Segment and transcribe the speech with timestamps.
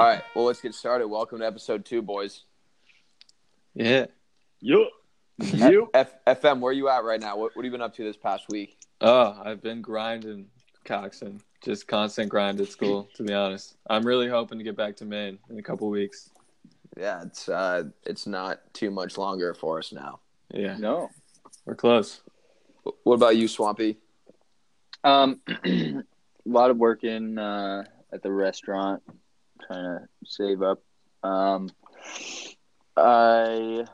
[0.00, 1.08] All right, well, let's get started.
[1.08, 2.44] Welcome to episode two, boys.
[3.74, 4.06] Yeah.
[4.62, 4.88] Yup.
[5.92, 7.36] F- FM, where you at right now?
[7.36, 8.78] What, what have you been up to this past week?
[9.02, 10.46] Oh, I've been grinding,
[10.86, 11.42] Coxon.
[11.62, 13.76] Just constant grind at school, to be honest.
[13.90, 16.30] I'm really hoping to get back to Maine in a couple weeks.
[16.98, 20.20] Yeah, it's uh, it's not too much longer for us now.
[20.54, 21.10] Yeah, No.
[21.66, 22.22] we're close.
[23.04, 23.98] What about you, Swampy?
[25.04, 26.02] Um, a
[26.46, 29.02] lot of work in uh, at the restaurant,
[29.66, 30.82] trying to save up.
[31.22, 31.70] Um,
[32.96, 33.84] I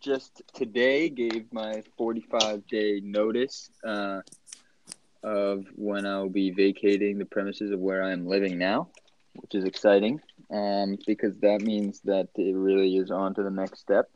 [0.00, 4.20] just today gave my 45 day notice uh,
[5.22, 8.88] of when I'll be vacating the premises of where I am living now,
[9.34, 13.80] which is exciting um, because that means that it really is on to the next
[13.80, 14.10] step.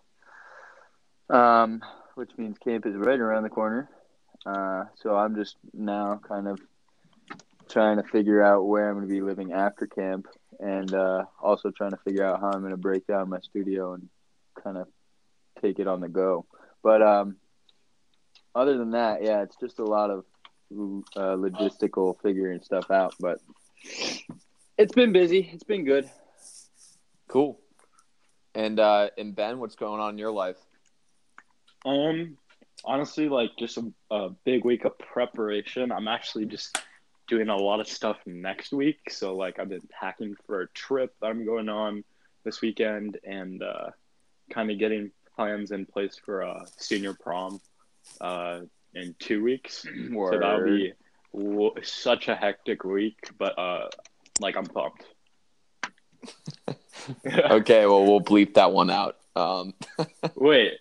[1.31, 1.83] Um,
[2.15, 3.89] which means camp is right around the corner.
[4.45, 6.61] Uh, so I'm just now kind of
[7.69, 10.27] trying to figure out where I'm going to be living after camp,
[10.61, 13.95] and uh, also trying to figure out how I'm going to break down my studio
[13.95, 14.09] and
[14.63, 14.89] kind of
[15.63, 16.47] take it on the go.
[16.83, 17.37] But um,
[18.55, 20.25] other than that, yeah, it's just a lot of
[20.71, 23.15] uh, logistical figuring stuff out.
[23.21, 23.39] But
[24.77, 25.51] it's been busy.
[25.53, 26.09] It's been good.
[27.29, 27.59] Cool.
[28.55, 30.57] And uh, and Ben, what's going on in your life?
[31.85, 32.37] Um,
[32.85, 35.93] honestly, like just a, a big week of preparation.
[35.93, 36.79] I'm actually just
[37.29, 39.11] doing a lot of stuff next week.
[39.11, 42.05] So like I've been packing for a trip that I'm going on
[42.45, 43.91] this weekend and uh,
[44.51, 47.61] kind of getting plans in place for a senior prom
[48.21, 48.61] uh,
[48.95, 49.87] in two weeks.
[50.13, 50.93] So that'll be
[51.33, 53.89] w- such a hectic week, but uh,
[54.41, 55.05] like I'm pumped.
[57.27, 59.17] Okay, well, we'll bleep that one out.
[59.35, 59.73] Um,
[60.35, 60.79] Wait,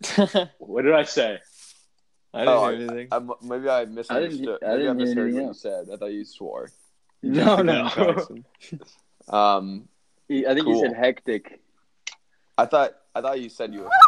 [0.58, 1.38] what did I say?
[2.34, 3.08] I didn't Oh, hear anything.
[3.12, 4.58] I, maybe I misunderstood.
[4.62, 5.86] I maybe I didn't hear misheard what you said.
[5.92, 6.70] I thought you swore.
[7.24, 7.82] No, no.
[9.28, 9.88] Um,
[10.28, 10.74] I think Cool.
[10.74, 11.60] you said hectic.
[12.58, 13.90] I thought I thought you said you were.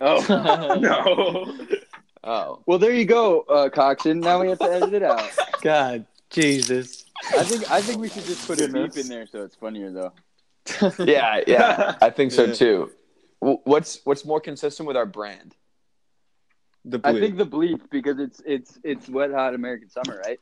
[0.00, 1.56] Oh no.
[2.24, 4.20] Oh, well, there you go, uh, Coxon.
[4.20, 5.30] Now we have to edit it out.
[5.60, 7.04] God, Jesus.
[7.36, 9.90] I think I think we should just put a beep in there so it's funnier
[9.92, 10.12] though.
[11.04, 11.94] yeah, yeah.
[12.02, 12.90] I think so too.
[13.40, 15.54] What's what's more consistent with our brand?
[16.84, 20.40] The I think the bleep because it's it's it's wet hot American summer, right?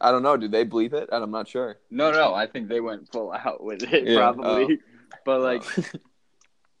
[0.00, 0.36] I don't know.
[0.36, 1.08] Do they bleep it?
[1.10, 1.78] And I'm not sure.
[1.90, 4.80] No, no, I think they went full out with it Yeah, probably.
[5.24, 5.64] But like,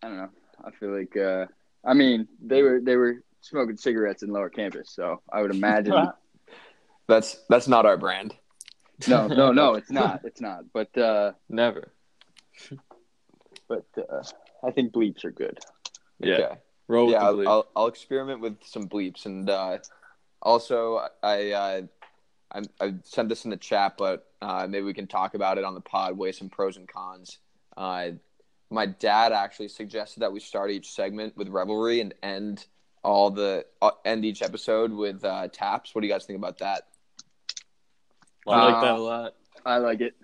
[0.02, 0.30] I don't know.
[0.64, 1.46] I feel like uh,
[1.84, 6.08] I mean they were they were smoking cigarettes in lower campus, so I would imagine.
[7.08, 8.34] That's that's not our brand.
[9.08, 10.20] no, no, no, it's not.
[10.24, 10.64] It's not.
[10.74, 11.90] But uh, Never.
[13.66, 14.22] but uh,
[14.62, 15.58] I think bleeps are good.
[16.20, 16.34] Yeah.
[16.34, 16.58] Okay.
[16.88, 17.46] Roll with yeah, the I'll, bleep.
[17.46, 19.78] I'll, I'll experiment with some bleeps, and uh,
[20.42, 21.82] also I, uh,
[22.52, 25.64] I I sent this in the chat, but uh, maybe we can talk about it
[25.64, 26.16] on the pod.
[26.16, 27.38] Weigh some pros and cons.
[27.76, 28.10] Uh,
[28.70, 32.66] my dad actually suggested that we start each segment with Reveille and end
[33.04, 35.94] all the uh, end each episode with uh, taps.
[35.94, 36.82] What do you guys think about that?
[38.46, 39.34] I like Uh, that a lot.
[39.66, 40.14] I like it.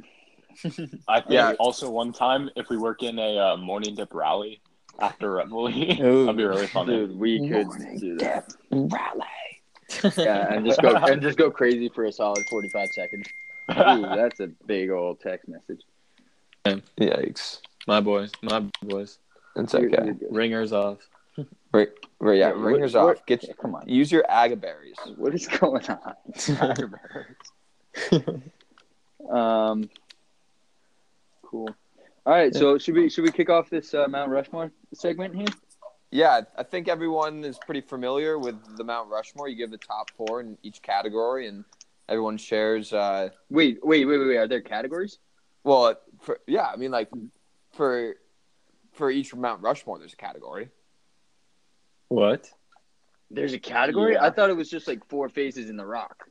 [1.09, 1.53] I think Yeah.
[1.59, 4.61] also one time if we work in a uh, morning dip rally
[5.01, 5.69] after Reveille,
[6.03, 6.25] Ooh.
[6.27, 6.87] that'd be really fun.
[6.87, 8.55] Dude, we could Morning do that.
[8.71, 9.27] Rally.
[10.17, 13.27] Yeah, and just go and just go crazy for a solid forty five seconds.
[13.71, 15.83] Ooh, that's a big old text message.
[16.99, 17.61] Yikes!
[17.87, 18.33] My boys.
[18.43, 19.19] My boys.
[19.57, 20.17] It's You're- you're.
[20.31, 20.99] Ringers off.
[21.73, 21.89] Right,
[22.19, 23.27] right, yeah, Yeah, ringers what- off.
[23.27, 23.87] Get Yeah, come on.
[23.89, 24.97] use your agaberries.
[25.17, 26.15] What is going on?
[29.31, 29.91] um,
[31.43, 31.69] cool.
[32.27, 35.47] All right, so should we should we kick off this uh, Mount Rushmore segment here?
[36.11, 39.49] Yeah, I think everyone is pretty familiar with the Mount Rushmore.
[39.49, 41.65] You give the top four in each category, and
[42.09, 42.93] everyone shares.
[42.93, 44.37] Uh, Wait, wait, wait, wait, wait.
[44.39, 45.19] Are there categories?
[45.65, 47.11] well, for, yeah, I mean, like
[47.73, 48.15] for
[48.93, 50.71] for each Mount Rushmore, there's a category.
[52.09, 52.51] What?
[53.31, 54.15] There's a category.
[54.15, 54.25] Yeah.
[54.25, 56.29] I thought it was just like four faces in the rock.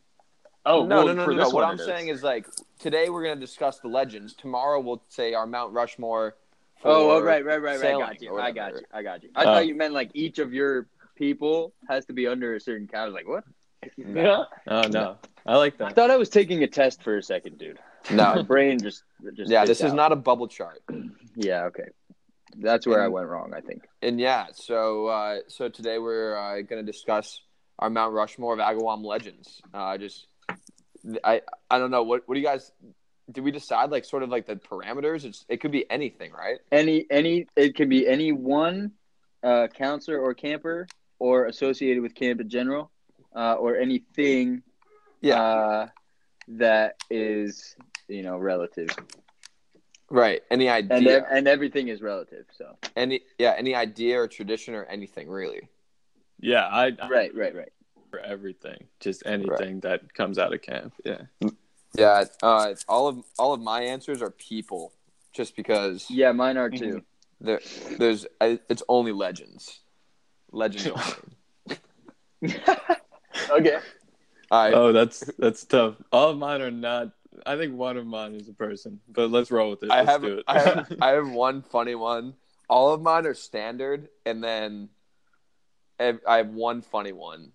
[0.66, 1.50] Oh no, well, no, no, for no, no.
[1.50, 2.48] What I'm it saying is like
[2.80, 4.34] today we're gonna discuss the legends.
[4.34, 6.36] Tomorrow we'll say our Mount Rushmore.
[6.82, 7.96] For Oh, oh, right, right, right, right.
[7.96, 8.38] I got you.
[8.38, 8.82] I got you.
[8.94, 9.30] I got you.
[9.36, 9.46] I Oh.
[9.46, 13.04] thought you meant like each of your people has to be under a certain count.
[13.04, 13.44] I was like, what?
[13.98, 14.44] Yeah.
[14.68, 15.18] Oh, no.
[15.46, 15.88] I like that.
[15.88, 17.80] I thought I was taking a test for a second, dude.
[18.12, 19.04] My No, brain just
[19.36, 19.52] just.
[19.52, 20.82] yeah, spits this is not a bubble chart.
[21.36, 21.64] Yeah.
[21.66, 21.86] Okay.
[22.58, 23.54] That's where I went wrong.
[23.56, 23.88] I think.
[24.04, 27.42] And yeah, so uh, so today we're uh, going to discuss
[27.80, 29.60] our Mount Rushmore of Agawam legends.
[29.74, 30.28] Uh, just
[31.24, 32.72] I I don't know what what do you guys
[33.32, 35.26] did we decide like sort of like the parameters?
[35.26, 36.60] It's it could be anything, right?
[36.72, 38.92] Any any it can be any one
[39.42, 40.88] uh, counselor or camper
[41.20, 42.92] or associated with camp in general,
[43.36, 44.62] uh, or anything
[45.22, 45.42] Yeah.
[45.42, 45.88] uh,
[46.50, 47.76] that is
[48.08, 48.90] you know relative.
[50.10, 50.42] Right.
[50.52, 51.18] Any and idea?
[51.20, 52.46] ev- and everything is relative.
[52.58, 55.70] So any yeah, any idea or tradition or anything really.
[56.40, 57.72] Yeah, I, I right, right, right.
[58.14, 60.94] For everything, just anything that comes out of camp.
[61.04, 61.22] Yeah.
[61.98, 64.94] Yeah, uh, all of all of my answers are people,
[65.32, 67.02] just because Yeah, mine are too.
[67.42, 67.60] there,
[67.98, 69.80] there's I, it's only legends,
[70.52, 70.88] legends
[72.44, 72.54] only.
[73.50, 73.78] okay.
[74.52, 75.96] All right, Oh, that's that's tough.
[76.12, 77.10] All of mine are not.
[77.48, 79.90] I think one of mine is a person, but let's roll with it.
[79.90, 80.44] I Let's have do it.
[80.48, 82.36] I have I have one funny one.
[82.70, 84.90] All of mine are standard, and then
[86.00, 87.52] I have one funny one.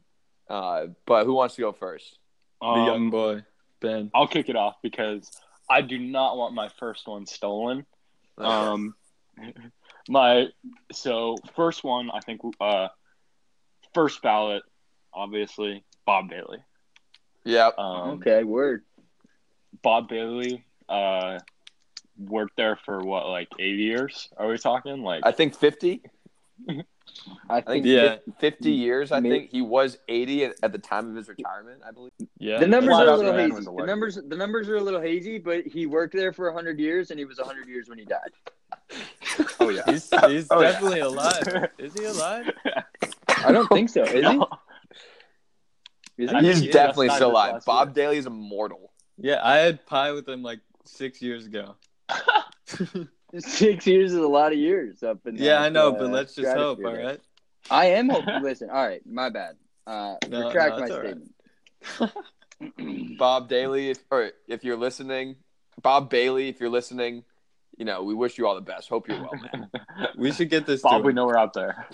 [0.48, 2.18] Uh, but who wants to go first?
[2.60, 3.44] the young Um, boy
[3.80, 4.10] Ben.
[4.14, 5.30] I'll kick it off because
[5.70, 7.86] I do not want my first one stolen.
[8.38, 8.94] Um,
[10.08, 10.46] my
[10.92, 12.88] so first one, I think, uh,
[13.94, 14.62] first ballot,
[15.12, 16.58] obviously Bob Bailey.
[17.44, 17.78] Yep.
[17.78, 18.82] Um, Okay, word.
[19.82, 21.38] Bob Bailey, uh,
[22.18, 24.28] worked there for what, like eight years?
[24.36, 25.22] Are we talking like?
[25.24, 26.02] I think fifty.
[27.48, 28.16] I I think think Yeah.
[28.38, 28.78] fifty mm.
[28.78, 29.12] years.
[29.12, 31.82] I May- think he was eighty at, at the time of his retirement.
[31.86, 32.12] I believe.
[32.38, 32.58] Yeah.
[32.58, 33.64] the numbers are a little hazy.
[33.64, 37.10] The numbers, the numbers are a little hazy, but he worked there for hundred years,
[37.10, 38.30] and he was hundred years when he died.
[39.60, 39.82] oh yeah.
[39.86, 40.72] He's he's Oh, yeah.
[40.72, 41.68] definitely alive.
[41.78, 42.50] Is he alive?
[43.44, 44.02] I don't think so.
[44.02, 44.40] Is he?
[46.24, 46.38] Is he?
[46.40, 47.62] He's he definitely still alive.
[47.64, 48.92] Bob Daly is immortal.
[49.16, 51.76] Yeah, I had pie with him like six years ago.
[53.38, 55.36] Six years is a lot of years up in.
[55.36, 55.46] There.
[55.46, 56.78] Yeah, that, I know, uh, but let's just hope.
[56.78, 57.06] stratosphere All there.
[57.06, 57.20] right.
[57.70, 58.42] I am hoping.
[58.42, 59.56] Listen, all right, my bad.
[59.86, 62.12] Uh, No, retract no, my it's all right.
[62.60, 63.16] statement.
[63.18, 65.36] Bob Daly, if, or if you're listening,
[65.82, 67.24] Bob Bailey, if you're listening,
[67.76, 68.88] you know we wish you all the best.
[68.88, 69.70] Hope you're well, man.
[70.16, 70.82] We should get this.
[70.82, 71.86] Bob, we know we're out there.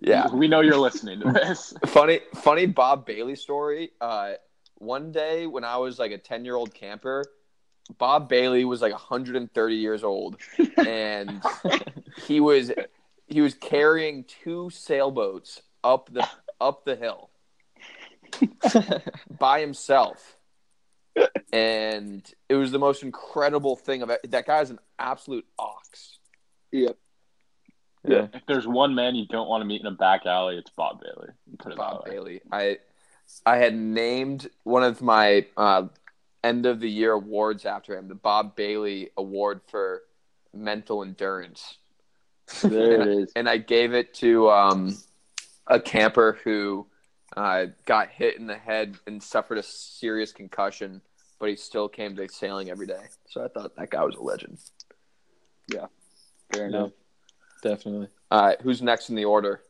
[0.00, 1.74] Yeah, we know you're listening to this.
[1.86, 3.90] funny, funny Bob Bailey story.
[4.00, 4.32] Uh,
[4.76, 7.24] one day when I was like a ten year old camper,
[7.96, 10.36] Bob Bailey was like 130 years old,
[10.76, 11.42] and
[12.26, 12.70] he was
[13.26, 16.28] he was carrying two sailboats up the
[16.60, 17.30] up the hill
[19.38, 20.36] by himself.
[21.52, 24.30] And it was the most incredible thing of it.
[24.30, 26.18] That guy's an absolute ox.
[26.70, 26.96] Yep.
[28.06, 28.28] Yeah.
[28.32, 31.00] If there's one man you don't want to meet in a back alley, it's Bob
[31.00, 31.30] Bailey.
[31.58, 32.04] Put it Bob.
[32.04, 32.40] Bailey.
[32.52, 32.78] I
[33.44, 35.88] I had named one of my uh,
[36.44, 40.02] end of the year awards after him, the Bob Bailey Award for
[40.54, 41.76] Mental Endurance.
[42.62, 43.32] There it is.
[43.36, 44.96] and I gave it to um,
[45.66, 46.86] a camper who
[47.36, 51.02] uh, got hit in the head and suffered a serious concussion,
[51.38, 53.02] but he still came to sailing every day.
[53.28, 54.58] So I thought that guy was a legend.
[55.72, 55.86] Yeah,
[56.52, 56.90] fair Yeah, enough.
[57.62, 58.08] definitely.
[58.30, 59.60] All right, who's next in the order?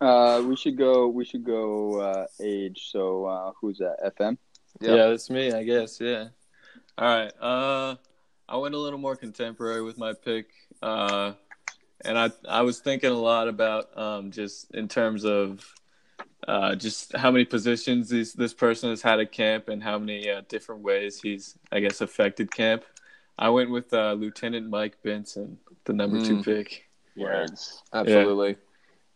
[0.00, 1.08] Uh, we should go.
[1.08, 2.88] We should go uh, age.
[2.90, 3.96] So uh, who's that?
[4.18, 4.36] FM.
[4.80, 4.96] Yep.
[4.96, 6.00] Yeah, that's me, I guess.
[6.00, 6.28] Yeah.
[6.98, 7.32] All right.
[7.40, 7.96] Uh,
[8.48, 10.48] I went a little more contemporary with my pick,
[10.82, 11.32] uh,
[12.04, 15.64] and I I was thinking a lot about um, just in terms of
[16.46, 20.28] uh, just how many positions this this person has had at camp and how many
[20.28, 22.84] uh, different ways he's I guess affected camp.
[23.38, 26.44] I went with uh, Lieutenant Mike Benson, the number two Mm.
[26.44, 26.84] pick.
[27.16, 27.82] Words.
[27.92, 28.56] Absolutely.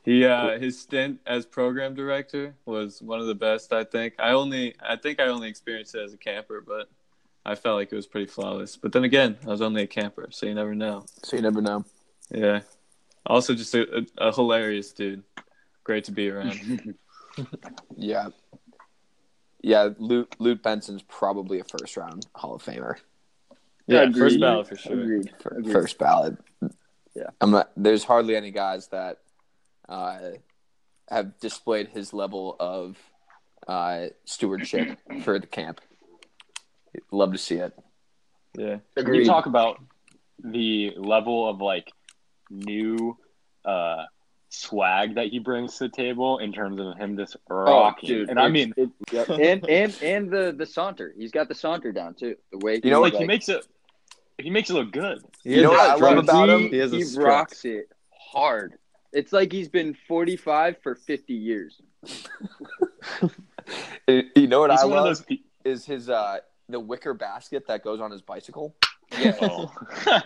[0.05, 3.73] He uh, his stint as program director was one of the best.
[3.73, 6.89] I think I only I think I only experienced it as a camper, but
[7.45, 8.77] I felt like it was pretty flawless.
[8.77, 11.05] But then again, I was only a camper, so you never know.
[11.25, 11.85] So you never know.
[12.31, 12.61] Yeah.
[13.27, 15.23] Also, just a, a, a hilarious dude.
[15.85, 16.95] Great to be around.
[17.97, 18.29] Yeah.
[19.63, 22.97] Yeah, Lute, Lute Benson's probably a first round Hall of Famer.
[23.87, 24.19] Yeah, Agreed.
[24.19, 25.01] first ballot for sure.
[25.01, 25.31] Agreed.
[25.45, 25.73] Agreed.
[25.73, 26.37] first ballot.
[27.15, 27.31] Yeah.
[27.41, 29.19] I'm not, there's hardly any guys that
[29.89, 30.19] uh,
[31.09, 32.97] have displayed his level of
[33.67, 35.81] uh, stewardship for the camp.
[37.11, 37.73] Love to see it.
[38.57, 38.79] Yeah.
[38.97, 39.81] You talk about
[40.43, 41.93] the level of like
[42.51, 43.17] new
[43.65, 44.05] uh
[44.51, 48.09] swag that he brings to the table in terms of him just Oh, rocking.
[48.09, 48.31] dude.
[48.31, 49.29] and I mean, it, yep.
[49.29, 51.13] and and and the the saunter.
[51.17, 52.37] He's got the saunter down too.
[52.53, 53.67] The way You know, like, like, he makes it
[54.39, 55.23] he makes it look good.
[55.45, 56.71] You know what I love about him?
[56.71, 57.89] He has a He rocks it
[58.33, 58.75] hard.
[59.13, 61.81] It's like he's been 45 for 50 years.
[64.07, 66.39] You know what He's I one of love those is his uh,
[66.69, 68.75] the wicker basket that goes on his bicycle.
[69.19, 69.37] Yeah.
[69.43, 69.71] oh.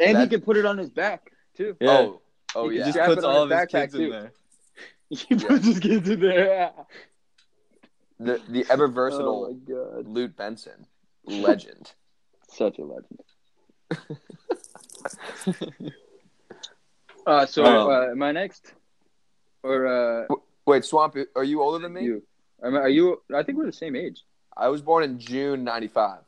[0.00, 1.76] And he can put it on his back too.
[1.80, 1.90] Yeah.
[1.90, 2.20] Oh,
[2.54, 2.84] oh He yeah.
[2.84, 4.32] He just Strap puts it all of his his backpack, kids in there.
[5.10, 6.72] He puts his kids in there.
[8.20, 10.06] the the ever Oh versatile my god.
[10.06, 10.86] Lute Benson,
[11.24, 11.92] legend.
[12.48, 13.20] Such a legend.
[17.28, 18.72] Uh, so Um, uh, am I next?
[19.62, 20.26] Or uh,
[20.66, 22.02] Wait, Swamp, are you older than me?
[22.04, 22.22] you?
[22.64, 23.22] Am I- Are you?
[23.34, 24.18] I think we're the same age.
[24.56, 26.20] I was born in June '95.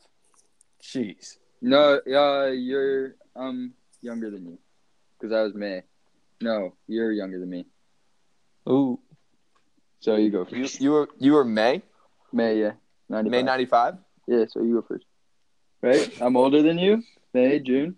[0.82, 1.36] Jeez.
[1.60, 4.58] No, uh, you're um younger than you,
[5.18, 5.82] because I was May.
[6.40, 7.66] No, you're younger than me.
[8.68, 8.98] Ooh.
[10.00, 10.80] So you go You, first.
[10.80, 11.82] you were you were May
[12.32, 12.72] May, yeah,
[13.08, 13.28] ninety.
[13.30, 13.94] May ninety five.
[14.26, 15.04] Yeah, so you go first.
[15.82, 17.02] Right, I'm older than you.
[17.34, 17.96] May, June.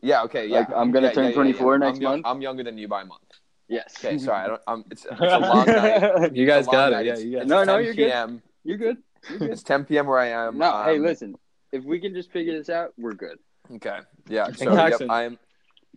[0.00, 0.22] Yeah.
[0.24, 0.46] Okay.
[0.46, 0.60] Yeah.
[0.60, 1.78] Like, I'm gonna Yeah, turn yeah, yeah, 24 yeah.
[1.78, 2.26] next I'm young- month.
[2.26, 3.22] I'm younger than you by a month.
[3.68, 3.94] Yes.
[3.98, 4.18] Okay.
[4.18, 4.44] Sorry.
[4.44, 4.62] I don't.
[4.66, 6.34] I'm, it's, it's a long night.
[6.34, 7.00] You guys It's a long got night.
[7.00, 7.06] it.
[7.06, 7.48] Yeah, It's- you got it.
[7.48, 8.10] No, no, you're good.
[8.10, 8.42] PM.
[8.64, 8.96] You're good.
[9.28, 9.50] You're good.
[9.50, 10.06] It's 10 p.m.
[10.06, 10.56] where I am.
[10.58, 11.34] No, hey, Um, listen.
[11.72, 13.38] If we can just figure this out, we're good.
[13.74, 13.98] Okay.
[14.28, 14.50] Yeah.
[14.52, 15.38] So yep, I am.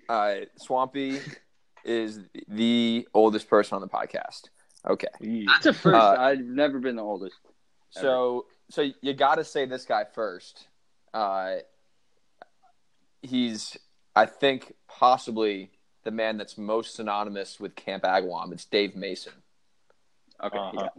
[0.09, 1.19] Uh, Swampy
[1.85, 4.49] is the oldest person on the podcast.
[4.85, 5.07] Okay.
[5.47, 5.95] That's a first.
[5.95, 7.37] Uh, I've never been the oldest.
[7.91, 10.67] So so you got to say this guy first.
[11.13, 11.57] Uh,
[13.21, 13.77] he's
[14.15, 15.71] I think possibly
[16.03, 18.51] the man that's most synonymous with Camp Agawam.
[18.51, 19.33] It's Dave Mason.
[20.43, 20.57] Okay.
[20.57, 20.71] Uh-huh.
[20.75, 20.89] Yeah.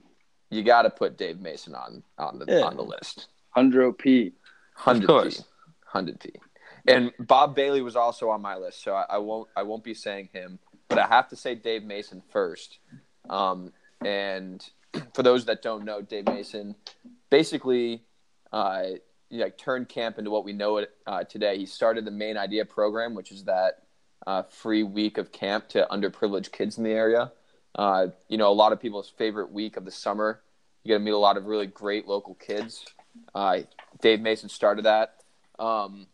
[0.50, 2.62] You got to put Dave Mason on on the Yeah.
[2.62, 3.28] on the list.
[3.50, 4.32] Hundred P.
[4.74, 5.38] Hundred course.
[5.40, 5.44] P.
[5.86, 6.32] Hundred P.
[6.86, 9.94] And Bob Bailey was also on my list, so I, I won't I won't be
[9.94, 12.78] saying him, but I have to say Dave Mason first.
[13.30, 13.72] Um,
[14.04, 14.64] and
[15.14, 16.74] for those that don't know, Dave Mason
[17.30, 18.02] basically
[18.52, 18.98] uh, he,
[19.40, 21.58] like turned camp into what we know it uh, today.
[21.58, 23.82] He started the Maine Idea program, which is that
[24.26, 27.32] uh, free week of camp to underprivileged kids in the area.
[27.74, 30.40] Uh, you know, a lot of people's favorite week of the summer.
[30.84, 32.84] You get to meet a lot of really great local kids.
[33.34, 33.60] Uh,
[34.00, 35.22] Dave Mason started that.
[35.58, 36.06] Um,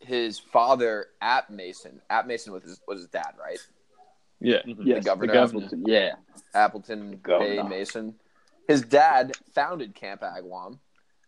[0.00, 3.58] his father, App Mason, App Mason was his, was his dad, right?
[4.40, 4.58] Yeah.
[4.66, 5.32] Yes, governor.
[5.32, 5.68] governor.
[5.86, 6.14] Yeah.
[6.54, 7.62] Appleton Governor.
[7.62, 8.14] Bay Mason.
[8.68, 10.78] His dad founded Camp Agawam,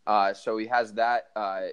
[0.06, 1.66] uh, so he has that uh,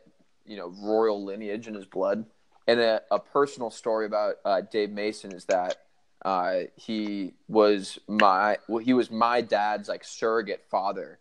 [0.45, 2.25] you know royal lineage in his blood.
[2.65, 5.77] And a, a personal story about uh, Dave Mason is that
[6.23, 11.19] uh, he was my well, he was my dad's like surrogate father.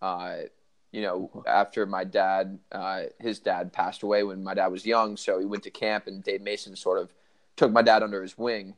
[0.00, 0.36] Uh,
[0.92, 5.16] you know, after my dad, uh, his dad passed away when my dad was young,
[5.16, 7.12] so he went to camp, and Dave Mason sort of
[7.56, 8.74] took my dad under his wing.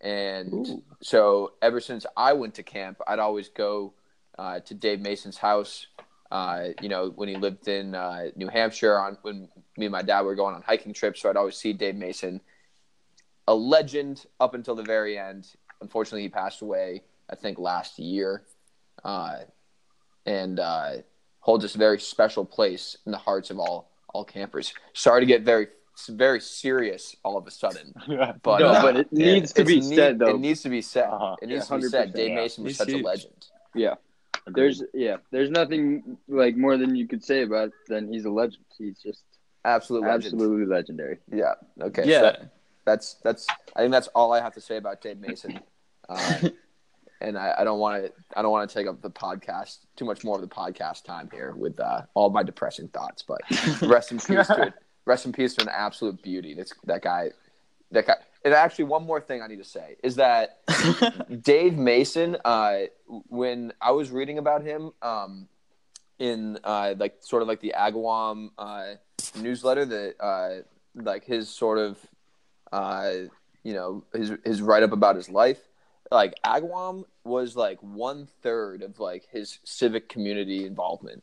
[0.00, 0.82] And Ooh.
[1.02, 3.92] so ever since I went to camp, I'd always go
[4.38, 5.88] uh, to Dave Mason's house.
[6.30, 10.02] Uh, you know, when he lived in uh, New Hampshire, on when me and my
[10.02, 12.40] dad were going on hiking trips, so I'd always see Dave Mason,
[13.46, 15.46] a legend up until the very end.
[15.80, 18.42] Unfortunately, he passed away, I think, last year,
[19.04, 19.36] uh,
[20.26, 20.90] and uh,
[21.40, 24.74] holds this very special place in the hearts of all all campers.
[24.92, 25.68] Sorry to get very
[26.10, 27.92] very serious all of a sudden,
[28.42, 30.28] but No, uh, but it needs to it's be need- said, though.
[30.34, 31.08] It needs to be said.
[31.08, 31.36] Uh-huh.
[31.42, 32.12] It needs Yeah, to be said.
[32.12, 32.34] Dave yeah.
[32.36, 33.00] Mason was He's such huge.
[33.00, 33.46] a legend.
[34.54, 35.16] There's yeah.
[35.30, 38.64] There's nothing like more than you could say about than he's a legend.
[38.76, 39.22] He's just
[39.64, 40.34] Absolute legend.
[40.34, 41.18] absolutely legendary.
[41.32, 41.54] Yeah.
[41.80, 42.02] Okay.
[42.04, 42.20] so Yeah.
[42.22, 42.50] that-
[42.84, 43.46] that's that's.
[43.76, 45.60] I think that's all I have to say about Dave Mason.
[46.08, 46.48] Uh,
[47.20, 48.12] and I, I don't want to.
[48.34, 51.28] I don't want to take up the podcast too much more of the podcast time
[51.30, 53.22] here with uh, all my depressing thoughts.
[53.22, 53.40] But
[53.82, 54.72] rest in peace to
[55.04, 56.54] rest in peace to an absolute beauty.
[56.54, 57.32] That's that guy.
[57.90, 58.14] That guy.
[58.44, 60.60] And actually, one more thing I need to say is that
[61.42, 65.48] Dave Mason, uh, when I was reading about him um,
[66.18, 68.94] in uh, like sort of like the Agawam uh,
[69.40, 70.62] newsletter, that uh,
[70.94, 71.98] like his sort of
[72.72, 73.12] uh,
[73.64, 75.60] you know his his write up about his life,
[76.10, 81.22] like Agawam was like one third of like his civic community involvement.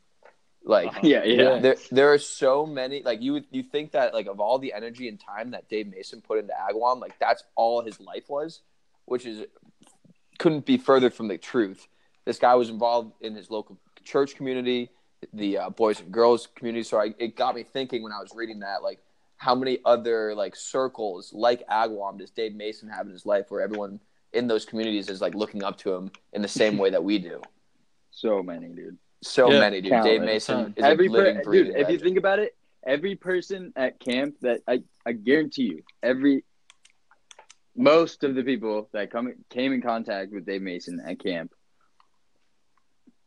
[0.66, 1.00] Like Uh-huh.
[1.04, 1.42] Yeah, yeah.
[1.44, 1.60] Yeah.
[1.60, 4.74] there there are so many like you would you think that like of all the
[4.74, 8.62] energy and time that Dave Mason put into Agawam, like that's all his life was,
[9.06, 9.46] which is
[10.40, 11.88] couldn't be further from the truth.
[12.26, 14.90] This guy was involved in his local church community,
[15.34, 16.84] the uh, boys and girls community.
[16.84, 19.00] So I, it got me thinking when I was reading that, like
[19.38, 23.62] how many other like circles like Agawam does Dave Mason have in his life, where
[23.62, 24.00] everyone
[24.34, 27.20] in those communities is like looking up to him in the same way that we
[27.20, 27.40] do.
[28.10, 28.98] So many, dude.
[29.26, 29.92] So Yeah, many, dude.
[29.92, 30.12] countless.
[30.14, 32.56] Dave Mason is every a per- living, dude, breathing if you think about it,
[32.86, 36.44] every person at camp that I, I guarantee you, every
[37.76, 41.52] most of the people that come came in contact with Dave Mason at camp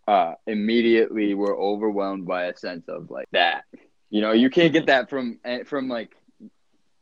[0.07, 3.65] uh immediately were overwhelmed by a sense of like that.
[4.09, 6.15] You know, you can't get that from eh, from like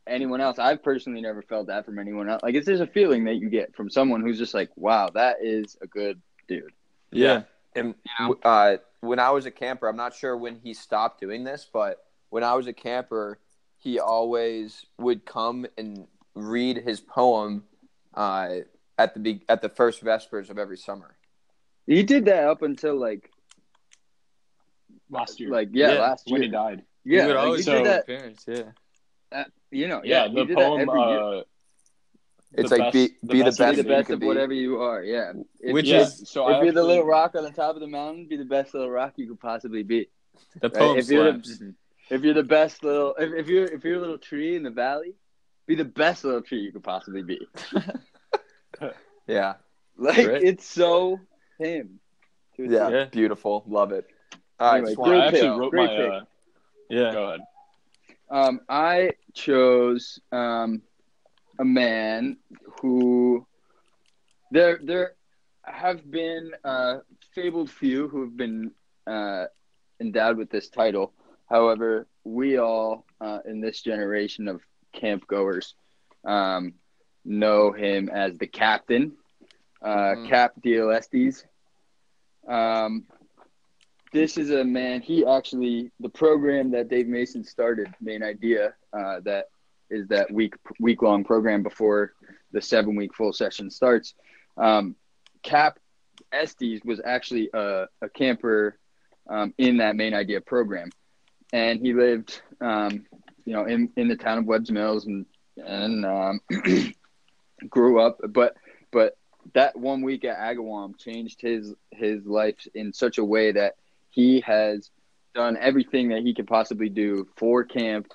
[0.07, 0.57] anyone else.
[0.59, 2.41] I've personally never felt that from anyone else.
[2.43, 5.37] Like it's just a feeling that you get from someone who's just like, wow, that
[5.41, 6.73] is a good dude.
[7.11, 7.43] yeah.
[7.75, 7.93] And
[8.43, 12.03] uh, when I was a camper, I'm not sure when he stopped doing this, but
[12.29, 13.39] when I was a camper,
[13.77, 17.63] he always would come and read his poem
[18.15, 18.55] uh,
[18.97, 21.15] at the be- at the first vespers of every summer.
[21.85, 23.31] He did that up until like
[25.09, 25.49] last year.
[25.49, 26.83] like yeah, Yeah, last when he died.
[27.05, 28.01] Yeah, he would like, always he so- did that.
[28.01, 28.45] appearance.
[28.47, 29.43] Yeah.
[29.71, 30.81] You know, Yeah, yeah, he the did that poem.
[30.89, 31.19] every year.
[31.19, 31.41] Uh,
[32.57, 34.13] It's the like best- be, the be the best best, be the you best can
[34.15, 34.25] of be.
[34.27, 35.03] whatever you are.
[35.03, 37.75] Yeah, if, Which yeah, is- so if I you're the little rock on the top
[37.75, 40.09] of the mountain, be the best little rock you could possibly be.
[40.61, 40.97] The Right?
[40.97, 41.73] if you're the,
[42.09, 44.69] if you're the best little, if, if you're if you're a little tree in the
[44.71, 45.13] valley,
[45.67, 47.39] be the best little tree you could possibly be.
[49.27, 49.55] Yeah.
[49.99, 50.43] Like Great.
[50.43, 51.19] it's so
[51.57, 51.99] him.
[52.55, 52.89] Yeah.
[52.89, 53.05] Yeah.
[53.05, 53.63] Beautiful.
[53.67, 54.05] Love it.
[54.59, 54.77] All right.
[54.77, 55.59] Anyway, just I wanted great to- actually pick.
[55.59, 56.15] wrote Great my.
[56.17, 56.21] Uh,
[56.91, 57.13] Yeah.
[57.13, 57.39] go ahead.
[58.29, 60.83] Um, I chose um,
[61.59, 62.37] a man
[62.81, 63.45] who
[64.51, 65.13] there there
[65.63, 66.97] have been uh,
[67.33, 68.71] fabled few who have been
[69.07, 69.45] uh,
[69.99, 71.13] endowed with this title.
[71.49, 74.61] However, we all uh, in this generation of
[74.93, 75.75] camp goers
[76.25, 76.73] um,
[77.25, 79.13] know him as the captain,
[79.81, 80.29] uh, Mhm.
[80.29, 81.43] Cap Dialestes.
[82.47, 83.05] Um,
[84.13, 85.01] this is a man.
[85.01, 89.45] He actually the program that Dave Mason started, Maine Idea uh, that
[89.89, 92.13] is that week week long program before
[92.51, 94.13] the seven week full session starts.
[94.57, 94.95] Um,
[95.43, 95.79] Cap
[96.31, 98.77] Estes was actually a, a camper
[99.29, 100.89] um, in that Maine Idea program,
[101.53, 103.05] and he lived, um,
[103.45, 105.25] you know, in, in the town of Webbs Mills and
[105.57, 106.39] and um,
[107.69, 108.19] grew up.
[108.29, 108.55] But
[108.91, 109.17] but
[109.53, 113.75] that one week at Agawam changed his his life in such a way that
[114.09, 114.89] he has
[115.35, 118.11] done everything that he could possibly do for camp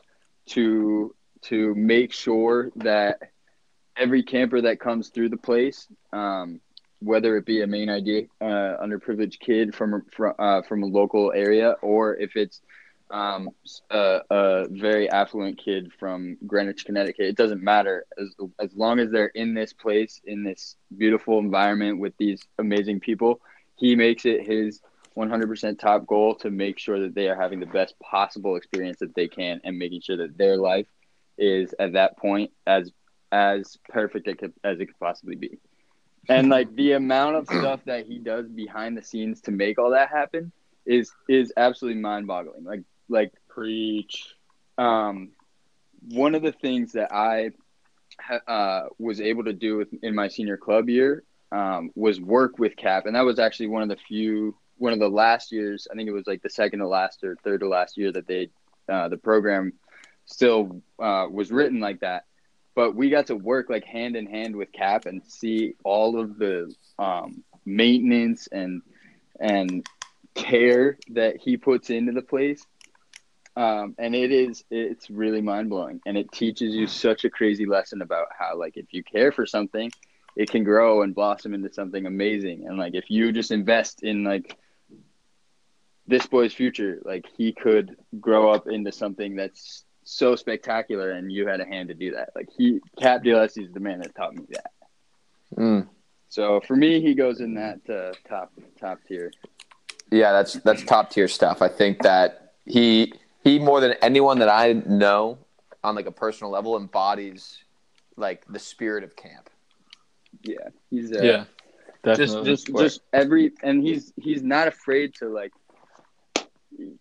[0.47, 3.21] to to make sure that
[3.97, 6.61] every camper that comes through the place, um,
[7.01, 8.45] whether it be a main ID uh,
[8.83, 12.61] underprivileged kid from from uh, from a local area, or if it's
[13.11, 13.51] um,
[13.91, 18.29] a, a very affluent kid from Greenwich, Connecticut, it doesn't matter as
[18.61, 23.41] as long as they're in this place in this beautiful environment with these amazing people.
[23.77, 24.81] He makes it his
[25.17, 29.15] 100% top goal to make sure that they are having the best possible experience that
[29.15, 30.87] they can and making sure that their life
[31.39, 32.93] is at that point as
[33.31, 35.59] as perfect it could, as it could possibly be.
[36.29, 39.91] And like the amount of stuff that he does behind the scenes to make all
[39.91, 40.53] that happen
[40.85, 42.65] is is absolutely mind-boggling.
[42.65, 44.35] Like like Preach.
[44.79, 45.31] um,
[46.09, 47.53] one of the things that I
[48.47, 52.77] uh, was able to do with, in my senior club year um, was work with
[52.77, 55.87] Cap, and that was actually one of the few, one of the last years.
[55.91, 58.27] I think it was like the second to last or third to last year that
[58.27, 58.51] they,
[58.89, 59.73] uh, the program,
[60.25, 62.25] still uh, was written like that.
[62.75, 66.39] But we got to work like hand in hand with Cap and see all of
[66.39, 68.83] the um, maintenance and
[69.39, 69.87] and
[70.35, 72.67] care that he puts into the place
[73.57, 77.67] um, and it is it's really mind blowing, and it teaches you such a crazy
[77.67, 79.91] lesson about how like if you care for something,
[80.37, 82.67] it can grow and blossom into something amazing.
[82.67, 84.57] And like if you just invest in like
[86.07, 91.47] this boy's future, like he could grow up into something that's so spectacular, and you
[91.47, 92.31] had a hand to do that.
[92.35, 94.73] Like he Cap Gillespie is the man that taught me that.
[95.57, 95.89] Mm.
[96.29, 99.33] So for me, he goes in that uh, top top tier.
[100.11, 101.63] Yeah, that's that's top tier stuff.
[101.63, 105.39] I think that he he more than anyone that I know
[105.83, 107.59] on like a personal level embodies
[108.17, 109.51] like the spirit of camp.
[110.43, 111.45] Yeah, he's uh, Yeah.
[112.15, 115.53] just just just every and he's he's not afraid to like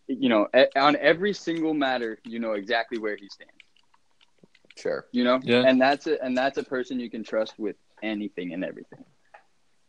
[0.07, 3.53] you know e- on every single matter you know exactly where he stands
[4.77, 5.05] Sure.
[5.11, 5.63] you know Yeah.
[5.67, 9.03] and that's a and that's a person you can trust with anything and everything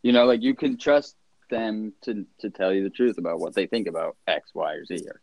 [0.03, 1.17] you know like you can trust
[1.51, 4.85] them to to tell you the truth about what they think about x y or
[4.85, 5.21] z or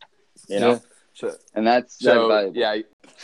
[0.48, 0.80] you know Yeah.
[1.20, 2.58] So, and that's that's so valuable.
[2.58, 2.82] yeah.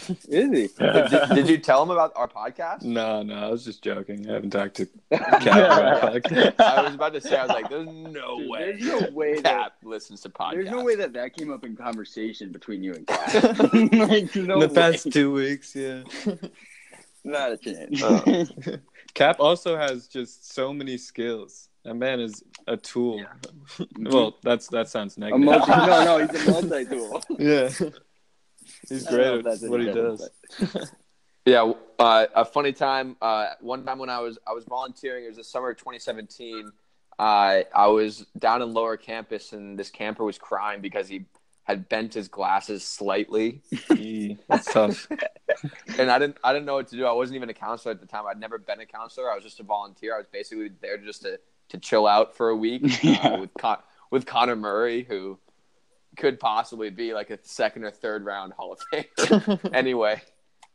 [0.27, 2.81] is he did, did you tell him about our podcast?
[2.81, 4.29] No, no, I was just joking.
[4.29, 6.59] I haven't talked to Cap about podcast.
[6.59, 9.39] I was about to say, I was like, "There's no Dude, way." there's no way
[9.39, 10.51] that listens to podcasts.
[10.55, 13.33] there's no way that that came up in conversation between you and Kat.
[13.73, 16.03] like, no In the past two weeks, yeah.
[17.25, 18.01] Not a chance.
[18.03, 18.77] Oh.
[19.15, 21.69] Cap also has just so many skills.
[21.83, 23.23] That man is a tool.
[23.99, 25.43] well, that's that sounds a negative.
[25.43, 27.23] multi- no, no, he's a multi-tool.
[27.39, 27.69] yeah.
[28.89, 30.29] He's great at what he does.
[31.45, 33.17] Yeah, uh, a funny time.
[33.21, 36.71] Uh, one time when I was I was volunteering, it was the summer of 2017.
[37.17, 41.25] Uh, I was down in lower campus, and this camper was crying because he
[41.65, 43.61] had bent his glasses slightly,
[44.47, 45.07] That's tough.
[45.97, 47.05] and I didn't I didn't know what to do.
[47.05, 48.25] I wasn't even a counselor at the time.
[48.27, 49.31] I'd never been a counselor.
[49.31, 50.13] I was just a volunteer.
[50.13, 52.83] I was basically there just to to chill out for a week
[53.23, 53.79] uh, with Con-
[54.11, 55.39] with Connor Murray, who
[56.17, 59.73] could possibly be like a second or third round Hall of Famer.
[59.73, 60.21] anyway,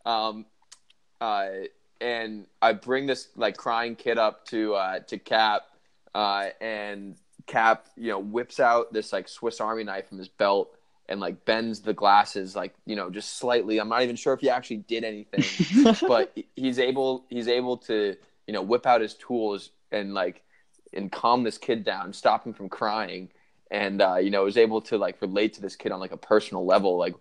[0.04, 0.44] um,
[1.20, 1.48] uh,
[2.00, 5.62] and I bring this like crying kid up to uh, to Cap,
[6.16, 10.74] uh, and Cap, you know, whips out this like Swiss Army knife from his belt
[11.10, 13.78] and like bends the glasses like you know just slightly.
[13.78, 15.44] I'm not even sure if he actually did anything,
[16.08, 20.42] but he's able he's able to you know whip out his tools and like
[20.92, 23.28] and calm this kid down, stop him from crying,
[23.70, 26.16] and uh, you know was able to like relate to this kid on like a
[26.16, 27.14] personal level, like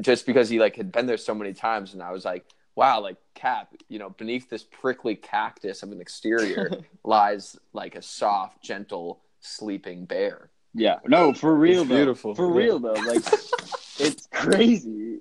[0.00, 3.00] just because he like had been there so many times, and I was like, wow,
[3.00, 6.70] like Cap, you know, beneath this prickly cactus of an exterior
[7.04, 10.50] lies like a soft, gentle, sleeping bear.
[10.74, 11.96] Yeah, no, for real, It's though.
[11.96, 12.34] beautiful.
[12.34, 12.64] For Yeah.
[12.66, 13.24] real though, like
[13.98, 15.20] it's crazy.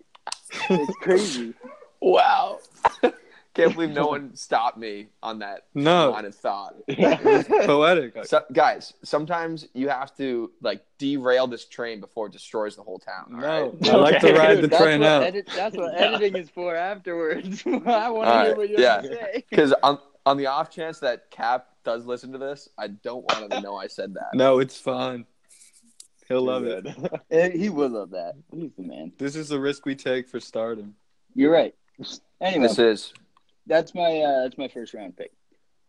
[0.69, 1.53] It's crazy.
[2.01, 2.59] Wow.
[3.53, 6.09] Can't believe no one stopped me on that No.
[6.09, 6.73] line of thought.
[6.89, 8.25] Poetic.
[8.25, 12.97] So, guys, sometimes you have to like derail this train before it destroys the whole
[12.97, 13.27] town.
[13.29, 13.89] No, right?
[13.91, 15.21] I like to ride dude, the train out.
[15.21, 17.63] Edit, that's what editing is for afterwards.
[17.67, 19.01] I want to hear what you yeah.
[19.03, 19.45] say.
[19.47, 23.43] Because on on the off chance that Cap does listen to this, I don't want
[23.43, 24.29] him to know I said that.
[24.33, 25.25] No, it's fine.
[26.27, 26.85] He'll love it.
[27.57, 28.33] He will love that.
[28.51, 29.11] He's the man.
[29.17, 30.95] This is the risk we take for stardom.
[31.35, 31.75] You're right.
[32.41, 33.13] Anyway, This is
[33.67, 35.31] that's my uh, that's my first round pick.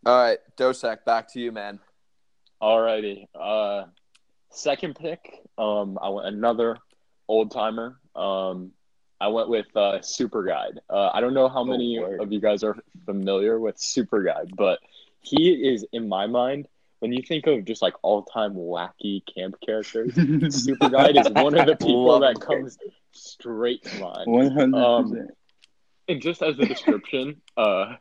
[0.06, 0.38] all right.
[0.56, 1.78] Dosek, back to you, man.
[2.62, 3.26] Alrighty.
[3.34, 3.84] Uh,
[4.50, 5.40] second pick.
[5.58, 6.78] Um, I went another
[7.28, 7.98] old timer.
[8.14, 8.72] Um,
[9.20, 10.80] I went with uh, Super Guide.
[10.90, 12.20] Uh, I don't know how many word.
[12.20, 14.78] of you guys are familiar with Super Guide, but
[15.20, 16.68] he is in my mind.
[17.04, 20.14] When you think of just like all-time wacky camp characters,
[20.64, 22.40] Super Guide is one of the people Love that him.
[22.40, 22.78] comes
[23.12, 24.24] straight to mind.
[24.26, 25.30] One hundred Um, percent.
[26.08, 27.96] And just as a description, uh,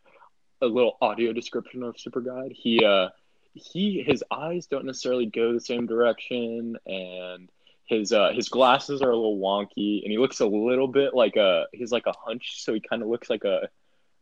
[0.62, 3.10] a little audio description of Super Guide, he uh,
[3.54, 7.50] he his eyes don't necessarily go the same direction, and
[7.84, 11.36] his uh, his glasses are a little wonky, and he looks a little bit like
[11.36, 13.68] a he's like a hunch, so he kind of looks like a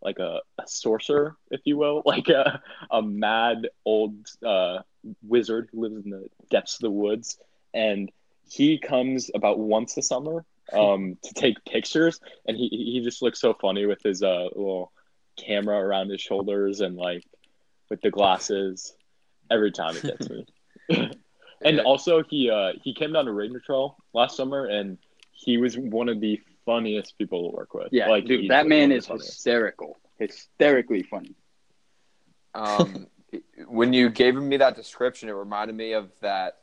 [0.01, 4.79] like a, a sorcerer, if you will, like a a mad old uh,
[5.23, 7.37] wizard who lives in the depths of the woods,
[7.73, 8.11] and
[8.49, 13.39] he comes about once a summer um, to take pictures, and he he just looks
[13.39, 14.91] so funny with his uh, little
[15.37, 17.23] camera around his shoulders and like
[17.89, 18.93] with the glasses.
[19.49, 20.45] Every time it gets me.
[21.61, 24.97] and also he uh, he came down to Ranger Trail last summer, and
[25.31, 27.89] he was one of the funniest people to work with.
[27.91, 31.35] Yeah, like dude, that man is hysterical, hysterically funny.
[32.53, 33.07] Um,
[33.67, 36.59] when you gave me that description, it reminded me of that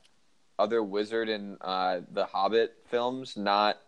[0.59, 3.79] other wizard in uh, the Hobbit films, not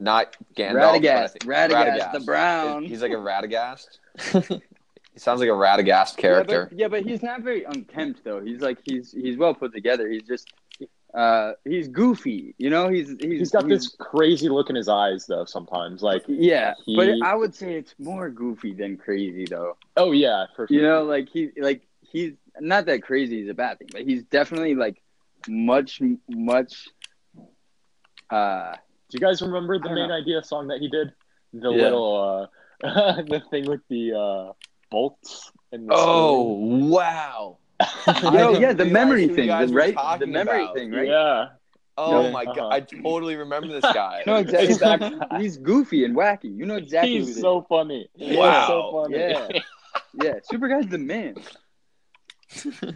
[0.00, 0.74] not Gandalf.
[0.74, 2.84] but I Radagast, Radagast, the Brown.
[2.84, 3.98] He's like a Radagast.
[5.12, 6.68] he sounds like a Radagast character.
[6.70, 8.40] Yeah but, yeah, but he's not very unkempt though.
[8.40, 10.08] He's like he's he's well put together.
[10.08, 10.52] He's just
[11.14, 12.54] uh he's goofy.
[12.58, 15.44] You know, he's he's, He's got this crazy look in his eyes, though.
[15.44, 19.76] Sometimes, like, Yeah, but I would say it's more goofy than crazy though.
[19.96, 20.76] oh yeah, for sure.
[20.76, 24.24] You know, like he like he's not that crazy is a bad thing, but he's
[24.24, 25.02] definitely like
[25.46, 26.88] much much
[28.30, 28.74] uh
[29.10, 30.14] Do you guys remember the main know.
[30.14, 31.12] idea song that he did?
[31.52, 31.80] The Yeah.
[31.80, 32.50] little
[32.82, 32.82] uh
[33.22, 34.52] the thing with the uh
[34.90, 36.42] bolts and the Oh
[36.88, 37.58] wow!
[38.22, 40.74] Yo, yeah, the memory thing, the right, the memory about.
[40.74, 41.08] thing, right?
[41.08, 41.46] Yeah.
[41.96, 42.30] Oh Yeah.
[42.30, 42.54] my Uh-huh.
[42.54, 42.72] god!
[42.72, 44.22] I totally remember this guy.
[44.26, 44.74] You know exactly.
[44.74, 45.18] Exactly.
[45.40, 46.56] he's goofy and wacky.
[46.56, 47.20] You know exactly.
[47.20, 48.08] He's it so funny.
[48.14, 48.66] He's Wow.
[48.66, 49.18] so funny.
[49.18, 49.48] Yeah.
[50.14, 50.32] yeah.
[50.42, 51.36] Super guy's the man.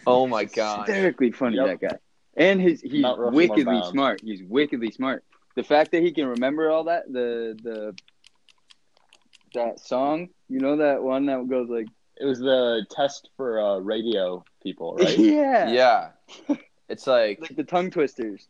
[0.06, 0.86] Oh my god!
[0.86, 1.66] Hysterically funny Yep.
[1.66, 1.96] that guy,
[2.36, 4.20] and his he's wickedly smart.
[4.22, 5.24] He's wickedly smart.
[5.56, 7.94] The fact that he can remember all that, the the
[9.54, 11.88] that song, you know that one that goes like,
[12.20, 15.18] It was the test for uh, radio people, right?
[15.18, 16.10] yeah, Yeah,
[16.88, 18.48] it's like like the tongue twisters.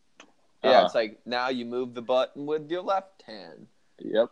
[0.64, 0.84] yeah, Uh-huh.
[0.86, 3.66] it's like now you move the button with your left hand.
[3.98, 4.28] Yep.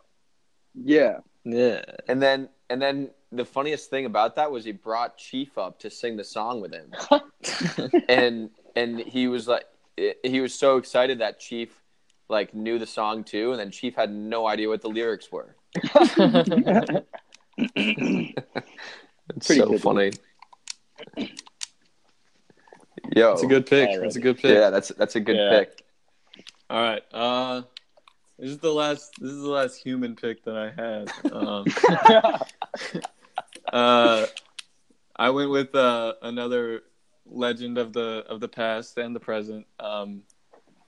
[0.73, 1.83] Yeah, Yeah.
[2.07, 5.89] And then and then the funniest thing about that was he brought Chief up to
[5.89, 6.91] sing the song with him.
[8.09, 9.65] and and he was like
[10.23, 11.75] he was so excited that Chief
[12.29, 15.55] like knew the song too and then Chief had no idea what the lyrics were.
[19.35, 19.93] It's Pretty so typical.
[19.93, 20.11] funny.
[23.15, 23.29] Yo.
[23.31, 23.87] That's a good pick.
[23.89, 24.01] Alright.
[24.01, 24.55] That's a good pick.
[24.55, 25.49] Yeah, that's that's a good Yeah.
[25.59, 25.83] pick.
[26.69, 27.03] All right.
[27.13, 27.61] Uh,
[28.37, 29.13] this is the last.
[29.19, 31.31] This is the last human pick that I had.
[31.31, 31.65] Um,
[33.73, 34.25] uh,
[35.15, 36.81] I went with uh, another
[37.25, 39.65] legend of the of the past and the present.
[39.79, 40.23] Um,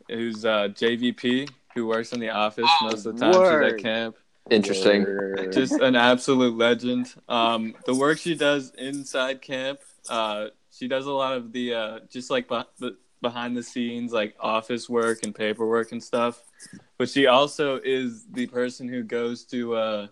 [0.09, 3.33] who's uh, JVP, who works in the office most of the time.
[3.63, 4.15] She's at camp.
[4.51, 5.05] Interesting.
[5.51, 7.13] Just an absolute legend.
[7.27, 9.79] Um, the work she does inside camp.
[10.09, 14.13] Uh, she does a lot of the uh, just like beh- the behind the scenes
[14.13, 16.43] like office work and paperwork and stuff.
[16.97, 20.07] But she also is the person who goes to uh,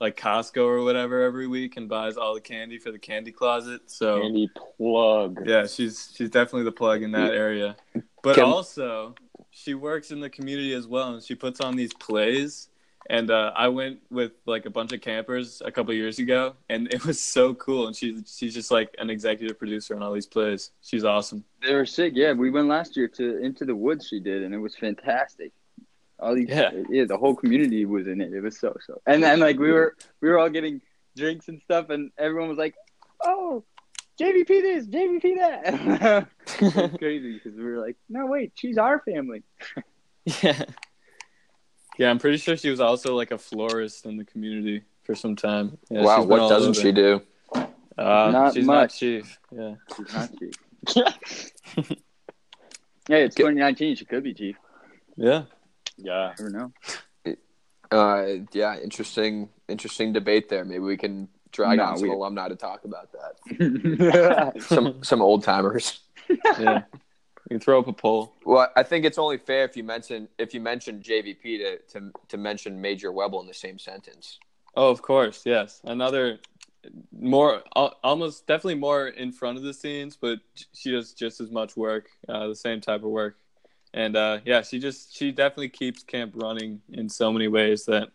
[0.00, 3.82] like Costco or whatever every week and buys all the candy for the candy closet.
[3.86, 5.46] So Andy plug.
[5.46, 7.76] yeah, she's she's definitely the plug in that area.
[8.22, 9.14] But Can- also,
[9.50, 12.68] she works in the community as well, and she puts on these plays.
[13.08, 16.92] And uh, I went with like a bunch of campers a couple years ago, and
[16.92, 17.86] it was so cool.
[17.86, 20.70] And she's she's just like an executive producer on all these plays.
[20.82, 21.44] She's awesome.
[21.62, 22.12] They were sick.
[22.16, 24.08] Yeah, we went last year to Into the Woods.
[24.08, 25.52] She did, and it was fantastic.
[26.18, 26.70] All these, Yeah.
[26.88, 27.04] yeah.
[27.04, 28.32] the whole community was in it.
[28.32, 29.00] It was so so.
[29.06, 30.80] And then like we were we were all getting
[31.16, 32.74] drinks and stuff, and everyone was like,
[33.24, 33.64] "Oh,
[34.18, 36.26] JVP this, JVP that."
[36.60, 39.42] it was crazy because we were like, "No, wait, she's our family."
[40.42, 40.64] Yeah.
[41.98, 45.34] Yeah, I'm pretty sure she was also like a florist in the community for some
[45.36, 45.78] time.
[45.90, 46.80] Yeah, wow, what doesn't over.
[46.80, 47.22] she do?
[47.54, 49.38] Uh, Not she's not chief.
[49.50, 49.74] Yeah.
[49.96, 50.54] She's not chief.
[53.08, 53.96] hey, it's 2019.
[53.96, 54.56] She could be chief.
[55.16, 55.44] Yeah.
[55.96, 56.34] Yeah.
[56.38, 56.72] Never know.
[57.90, 60.64] Uh, yeah, interesting, interesting debate there.
[60.64, 64.52] Maybe we can drag No, on some we- alumni to talk about that.
[64.62, 66.00] Some some old timers.
[66.58, 66.82] Yeah.
[67.48, 68.34] You can throw up a poll.
[68.44, 72.12] Well, I think it's only fair if you mention if you mention JVP to to,
[72.28, 74.38] to mention Major Webble in the same sentence.
[74.76, 75.42] Oh, of course.
[75.46, 75.80] Yes.
[75.84, 76.38] Another
[77.12, 80.38] more, almost definitely more in front of the scenes, but
[80.72, 83.36] she does just as much work, uh, the same type of work.
[83.94, 88.10] And uh, yeah, she just, she definitely keeps camp running in so many ways that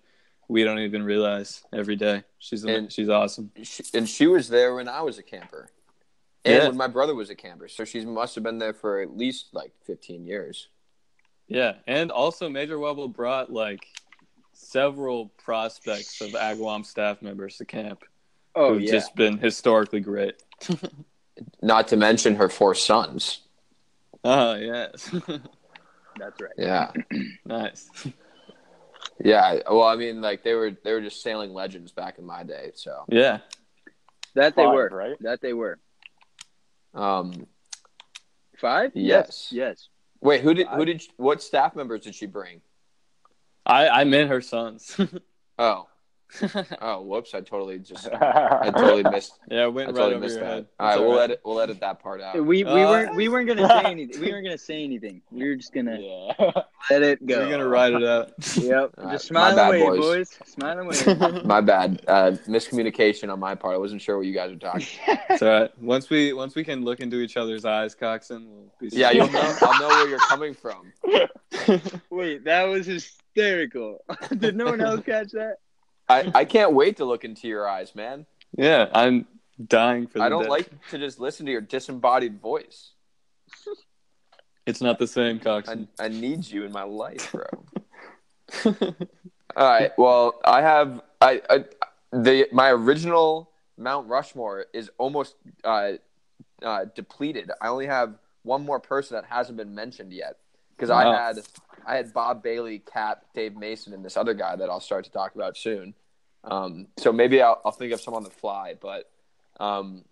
[0.47, 2.23] we don't even realize every day.
[2.39, 3.51] She's, And- she's awesome.
[3.63, 5.69] She, and she was there when I was a camper,
[6.45, 6.67] and Yeah.
[6.67, 7.67] when my brother was a camper.
[7.67, 10.67] So she must have been there for at least like fifteen years.
[11.47, 13.85] Yeah, and also Major Webble brought like
[14.53, 18.03] several prospects of Agawam staff members to camp
[18.55, 18.91] Oh who've yeah.
[18.91, 20.41] just been historically great.
[21.61, 23.39] Not to mention her four sons.
[24.23, 25.09] Oh yes,
[26.17, 26.51] That's right.
[26.57, 26.91] Yeah,
[27.45, 27.89] nice.
[29.23, 29.59] yeah.
[29.69, 32.71] Well, I mean, like they were they were just sailing legends back in my day.
[32.75, 33.39] So, Yeah,
[34.35, 34.89] That they Five, were.
[34.93, 35.17] right?
[35.21, 35.79] That they were.
[36.93, 37.47] Um,
[38.57, 38.91] Five?
[38.93, 39.49] Yes.
[39.51, 39.89] Yes.
[40.21, 42.61] wait, who did who did what staff members did she bring?
[43.65, 44.95] I I meant her sons.
[45.59, 45.87] Oh,
[46.81, 47.33] oh, whoops!
[47.33, 49.33] I totally just I totally missed.
[49.49, 50.53] yeah, I went right totally over missed your that.
[50.53, 50.67] head.
[50.79, 52.35] All right, It's we'll all edit we'll edit that part out.
[52.35, 54.21] We we Uh, weren't we weren't gonna say anything.
[54.21, 55.21] We weren't gonna say anything.
[55.31, 56.51] We were just gonna yeah.
[56.89, 57.39] let it go.
[57.39, 58.31] We're gonna write it out.
[58.61, 58.91] Yep.
[58.97, 59.99] All right, Just my smile bad, away, boys.
[59.99, 60.39] boys.
[60.45, 61.41] Smile away.
[61.43, 62.01] My bad.
[62.07, 63.75] Uh, miscommunication on my part.
[63.75, 64.87] I wasn't sure what you guys were talking.
[65.29, 65.79] It's all right.
[65.81, 69.29] Once we once we can look into each other's eyes, Coxon, we'll be Yeah, you'll
[69.31, 69.57] know.
[69.61, 70.91] I'll know where you're coming from.
[72.09, 74.03] Wait, that was hysterical.
[74.37, 75.57] Did no one else catch that?
[76.11, 78.25] I, I can't wait to look into your eyes, man.
[78.57, 79.25] yeah, I'm
[79.67, 80.19] dying for.
[80.19, 80.49] The I don't day.
[80.49, 82.91] like to just listen to your disembodied voice.
[84.65, 85.87] It's not the same, I, Coxon.
[85.99, 87.45] I need you in my life, bro.
[89.55, 89.91] All right.
[89.97, 91.65] Well, I have I, I
[92.11, 95.93] the my original Mount Rushmore is almost uh,
[96.61, 97.51] uh, depleted.
[97.61, 100.37] I only have one more person that hasn't been mentioned yet
[100.75, 101.39] because I had
[101.85, 105.11] I had Bob Bailey, Cap, Dave Mason, and this other guy that I'll start to
[105.11, 105.93] talk about soon.
[106.43, 109.09] Um, so maybe I'll, I'll think of some on the fly, but
[109.59, 110.03] um,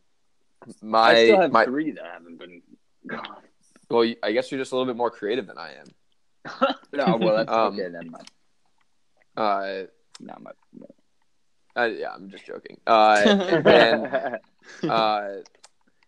[0.81, 2.61] my I still have my three that haven't been
[3.07, 3.37] gone.
[3.89, 5.85] well, I guess you're just a little bit more creative than I am.
[6.93, 8.11] No, well that's Um, okay then.
[9.37, 9.83] Uh,
[10.19, 10.51] Not my.
[11.75, 12.79] uh, yeah, I'm just joking.
[12.85, 13.21] Uh,
[13.65, 14.39] and
[14.91, 15.29] uh,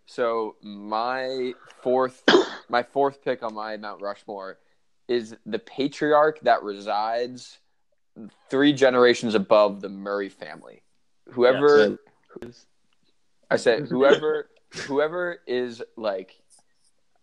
[0.05, 2.23] so my fourth,
[2.69, 4.57] my fourth pick on my Mount Rushmore
[5.07, 7.59] is the patriarch that resides
[8.49, 10.83] three generations above the Murray family.
[11.31, 11.97] Whoever
[13.49, 14.49] I said, whoever,
[14.87, 16.35] whoever is like,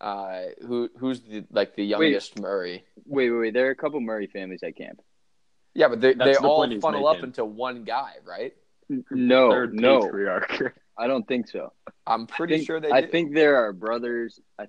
[0.01, 2.85] uh, who who's the like the youngest Murray?
[3.05, 3.53] wait, wait, wait.
[3.53, 5.01] There are a couple Murray families at camp.
[5.73, 8.53] Yeah, but they, they the all funnel up into one guy, right?
[9.11, 10.75] No, Third no, patriarch.
[10.97, 11.73] I don't think so.
[12.07, 12.89] I'm pretty think, sure they.
[12.89, 13.07] I do.
[13.07, 14.39] think there are brothers.
[14.57, 14.65] I,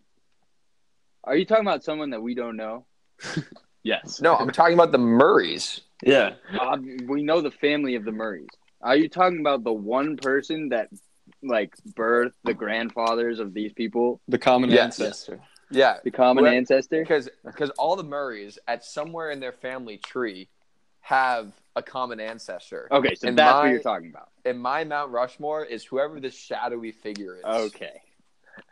[1.24, 2.86] are you talking about someone that we don't know?
[3.82, 4.20] Yes.
[4.20, 5.80] No, I'm talking about the Murrays.
[6.02, 6.34] Yeah.
[6.58, 8.48] Uh, we know the family of the Murrays.
[8.82, 10.88] Are you talking about the one person that
[11.42, 15.00] like birthed the grandfathers of these people, The common Yes.
[15.00, 15.40] ancestor.
[15.70, 17.00] Yeah, the common Whoever- ancestor?
[17.00, 20.48] because because all the Murrays at somewhere in their family tree
[21.00, 22.88] have a common ancestor.
[22.90, 24.30] Okay, so And that's my- what you're talking about.
[24.44, 27.44] And my Mount Rushmore is whoever this shadowy figure is.
[27.44, 28.02] Okay,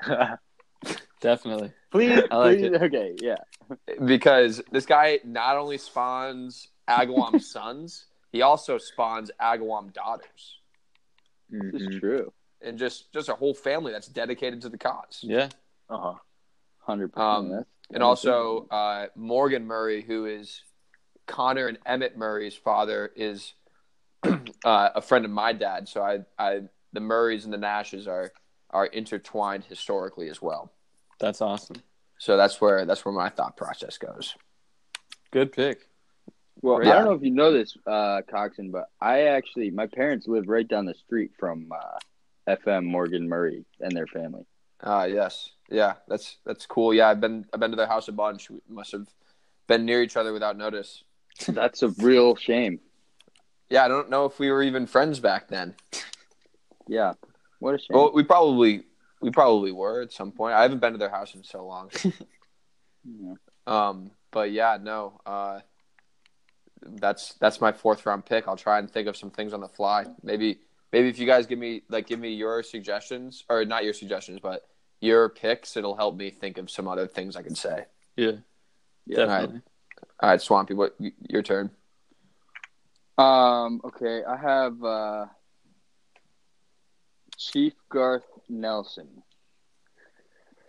[1.20, 1.72] Definitely.
[1.90, 2.82] please, I like please- it.
[2.82, 3.36] Okay, yeah.
[4.04, 10.58] Because this guy not only spawns Agawam sons, he also spawns Agawam daughters,
[11.50, 11.92] This Mm-hmm.
[11.94, 12.32] is true.
[12.60, 15.20] and just just a whole family that's dedicated to the cause.
[15.22, 15.48] Yeah.
[15.88, 16.14] Uh huh.
[16.80, 17.66] Hundred Um, percent.
[17.92, 20.62] and also uh, Morgan Murray, who is
[21.26, 23.54] Connor and Emmett Murray's father, is
[24.24, 25.88] uh, a friend of my dad.
[25.88, 28.32] So I, I, the Murrays and the Nashes are
[28.70, 30.72] are intertwined historically as well.
[31.20, 31.76] That's awesome.
[32.18, 34.34] So that's where that's where my thought process goes.
[35.30, 35.87] Good pick.
[36.62, 36.90] Well, Yeah.
[36.90, 40.48] I don't know if you know this, uh, Coxon, but I actually my parents live
[40.48, 41.98] right down the street from uh,
[42.48, 44.44] FM Morgan Murray and their family.
[44.80, 46.94] Uh, yes, yeah, that's that's cool.
[46.94, 48.48] Yeah, I've been I've been to their house a bunch.
[48.50, 49.06] We must have
[49.66, 51.02] been near each other without notice.
[51.48, 52.80] That's a real shame.
[53.70, 55.74] Yeah, I don't know if we were even friends back then.
[56.88, 57.12] Yeah.
[57.60, 57.88] What a shame.
[57.90, 58.84] Well, we probably
[59.20, 60.54] we probably were at some point.
[60.54, 61.90] I haven't been to their house in so long.
[63.04, 63.34] Yeah.
[63.66, 65.20] Um, but yeah, no.
[65.24, 65.60] Uh,
[66.96, 68.48] that's that's my fourth round pick.
[68.48, 70.06] I'll try and think of some things on the fly.
[70.22, 70.58] Maybe
[70.92, 74.40] maybe if you guys give me like give me your suggestions or not your suggestions,
[74.42, 74.62] but
[75.00, 77.84] your picks, it'll help me think of some other things I could say.
[78.16, 78.32] Yeah,
[79.06, 79.26] Yeah.
[79.26, 79.60] definitely.
[80.20, 80.96] All right, Swampy, what
[81.28, 81.70] your turn?
[83.16, 85.26] Um, okay, I have uh,
[87.36, 89.22] Chief Garth Nelson.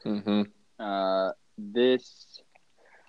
[0.05, 0.43] Mm-hmm.
[0.79, 2.39] Uh, this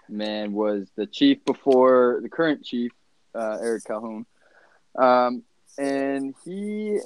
[0.08, 2.92] man was the chief before the current chief,
[3.34, 4.26] uh, Eric Calhoun.
[4.96, 5.42] Um,
[5.78, 6.98] and he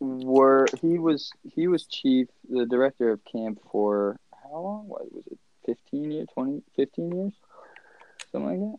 [0.00, 4.88] were he was he was chief, the director of camp for how long?
[4.88, 5.38] What was it?
[5.66, 7.32] 15 years, 20, 15 years?
[8.30, 8.78] Something like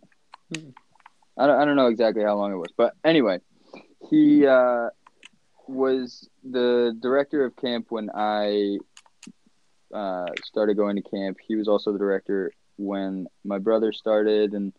[0.53, 0.61] that.
[0.61, 0.69] Hmm.
[1.37, 3.39] I don't, I don't know exactly how long it was, but anyway,
[4.09, 4.89] he uh,
[5.67, 8.77] was the director of camp when I
[9.93, 11.37] uh, started going to camp.
[11.45, 14.73] He was also the director when my brother started, and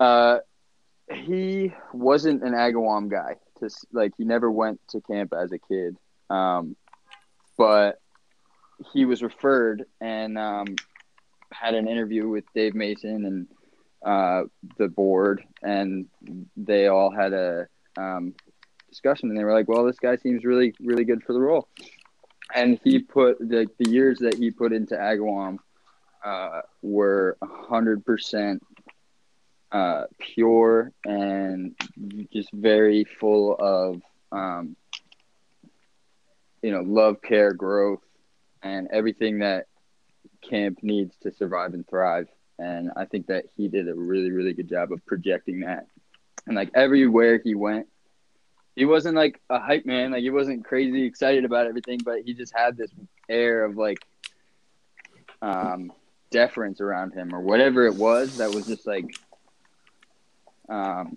[0.00, 0.38] uh,
[1.12, 3.36] he wasn't an Agawam guy.
[3.60, 5.96] To like, he never went to camp as a kid,
[6.28, 6.76] um,
[7.56, 8.00] but
[8.92, 10.76] he was referred and um,
[11.52, 13.46] had an interview with Dave Mason and
[14.04, 14.44] uh,
[14.78, 16.06] the board, and
[16.56, 18.34] they all had a um,
[18.88, 21.68] discussion, and they were like, "Well, this guy seems really, really good for the role."
[22.54, 25.58] And he put the the years that he put into Agawam
[26.24, 28.62] uh, were hundred percent
[29.72, 31.74] uh, pure and
[32.32, 34.02] just very full of
[34.32, 34.76] um,
[36.62, 38.02] you know love, care, growth,
[38.62, 39.66] and everything that
[40.48, 42.28] camp needs to survive and thrive.
[42.58, 45.86] And I think that he did a really, really good job of projecting that.
[46.46, 47.86] And like everywhere he went,
[48.74, 50.12] he wasn't like a hype man.
[50.12, 52.90] Like he wasn't crazy excited about everything, but he just had this
[53.28, 53.98] air of like
[55.42, 55.92] um,
[56.30, 59.16] deference around him or whatever it was that was just like
[60.68, 61.16] um,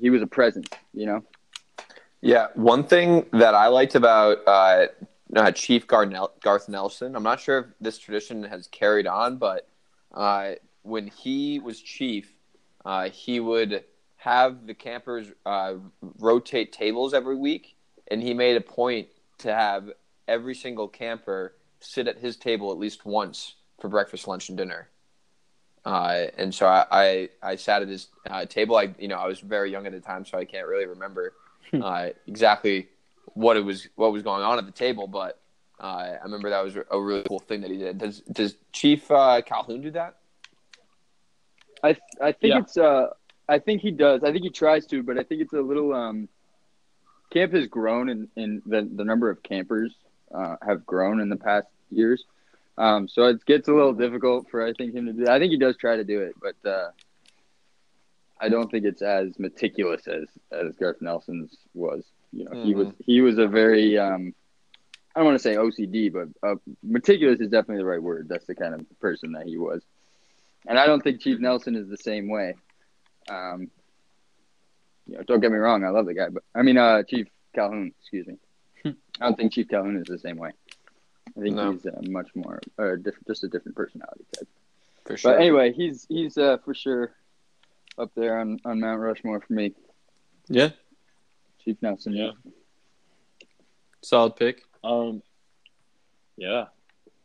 [0.00, 1.24] he was a presence, you know.
[2.20, 4.86] Yeah, one thing that I liked about uh,
[5.36, 9.68] uh, Chief Gar- Garth Nelson, I'm not sure if this tradition has carried on, but
[10.12, 10.52] uh,
[10.82, 12.32] when he was chief,
[12.84, 13.84] uh, he would
[14.16, 15.74] have the campers uh,
[16.18, 17.76] rotate tables every week,
[18.10, 19.90] and he made a point to have
[20.26, 24.88] every single camper sit at his table at least once for breakfast, lunch, and dinner.
[25.84, 28.76] Uh, and so I, I, I sat at his uh, table.
[28.76, 31.34] I you know I was very young at the time, so I can't really remember
[31.72, 32.88] uh, exactly
[33.34, 35.40] what it was what was going on at the table, but
[35.80, 37.98] uh, I remember that was a really cool thing that he did.
[37.98, 40.16] Does does Chief uh, Calhoun do that?
[41.82, 42.58] I I think Yeah.
[42.60, 43.08] it's uh
[43.48, 44.22] I think he does.
[44.24, 46.28] I think he tries to, but I think it's a little um
[47.30, 49.94] camp has grown and in, the the number of campers
[50.34, 52.24] uh, have grown in the past years.
[52.76, 55.28] Um, so it gets a little difficult for I think him to do.
[55.28, 56.90] I think he does try to do it, but uh,
[58.40, 62.04] I don't think it's as meticulous as as Garth Nelson's was.
[62.32, 64.34] You know, he was he was a very um,
[65.14, 68.26] I don't want to say OCD, but uh, meticulous is definitely the right word.
[68.28, 69.82] That's the kind of person that he was,
[70.66, 72.54] and I don't think Chief Nelson is the same way.
[73.28, 73.70] Um,
[75.06, 77.28] you know, don't get me wrong, I love the guy, but I mean, uh, Chief
[77.54, 78.36] Calhoun, excuse me.
[79.20, 80.50] I don't think Chief Calhoun is the same way.
[81.36, 81.72] I think No.
[81.72, 84.48] he's uh, much more, or different, just a different personality type.
[85.04, 85.32] For sure.
[85.32, 87.12] But anyway, he's he's uh, for sure
[87.98, 89.74] up there on, on Mount Rushmore for me.
[90.48, 90.70] Yeah,
[91.64, 92.12] Chief Nelson.
[92.14, 92.30] Yeah.
[94.02, 94.62] solid pick.
[94.82, 95.22] Um,
[96.36, 96.66] yeah.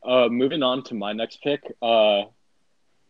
[0.04, 1.62] Uh, moving on to my next pick.
[1.82, 2.22] Uh,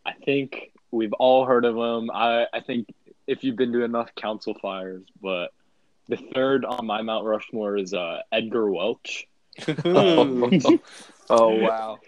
[0.06, 2.10] I think we've all heard of him.
[2.12, 2.88] I, I think
[3.28, 5.52] if you've been to enough council fires, but
[6.08, 9.28] the third on my Mount Rushmore is uh, Edgar Welch.
[9.86, 10.50] oh,
[11.30, 12.00] oh, wow.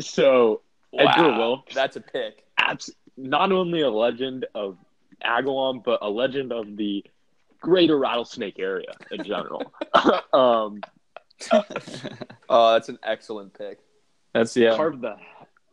[0.00, 0.62] So
[0.96, 1.38] Edgar Wow.
[1.38, 2.44] Welch, That's a pick.
[2.58, 4.76] abs- not only a legend of
[5.24, 7.04] Agawam, but a legend of the
[7.60, 9.72] greater rattlesnake area in general.
[10.32, 10.80] um,
[12.48, 13.78] Oh, that's an excellent pick.
[14.32, 14.76] That's yeah.
[14.76, 15.16] carved the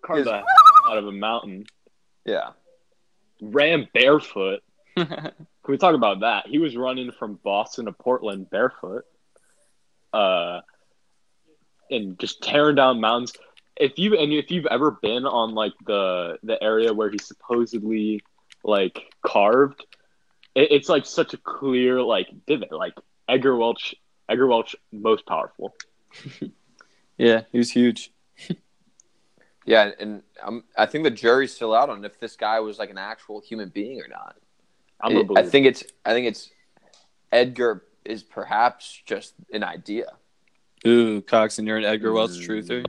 [0.02, 0.44] carved the
[0.88, 1.66] out of a mountain.
[2.26, 2.50] Yeah.
[3.42, 4.62] ran barefoot.
[4.96, 5.32] Can
[5.68, 6.48] we talk about that?
[6.48, 9.06] He was running from Boston to Portland barefoot,
[10.14, 10.62] uh,
[11.92, 13.34] and just tearing down mountains.
[13.78, 18.22] If you and if you've ever been on like the the area where he supposedly
[18.64, 19.86] like carved,
[20.56, 22.72] it, it's like such a clear like divot.
[22.72, 22.94] Like
[23.28, 23.96] Edgar Welch,
[24.30, 25.74] Edgar Welch, most powerful.
[27.18, 28.12] yeah, he was huge.
[29.64, 32.90] Yeah, and um, I think the jury's still out on if this guy was like
[32.90, 34.36] an actual human being or not.
[35.00, 36.50] I'm a I- I think it's I think it's
[37.32, 40.08] Edgar is perhaps just an idea.
[40.88, 42.84] Ooh, Coxon, you're an Edgar Welch truther.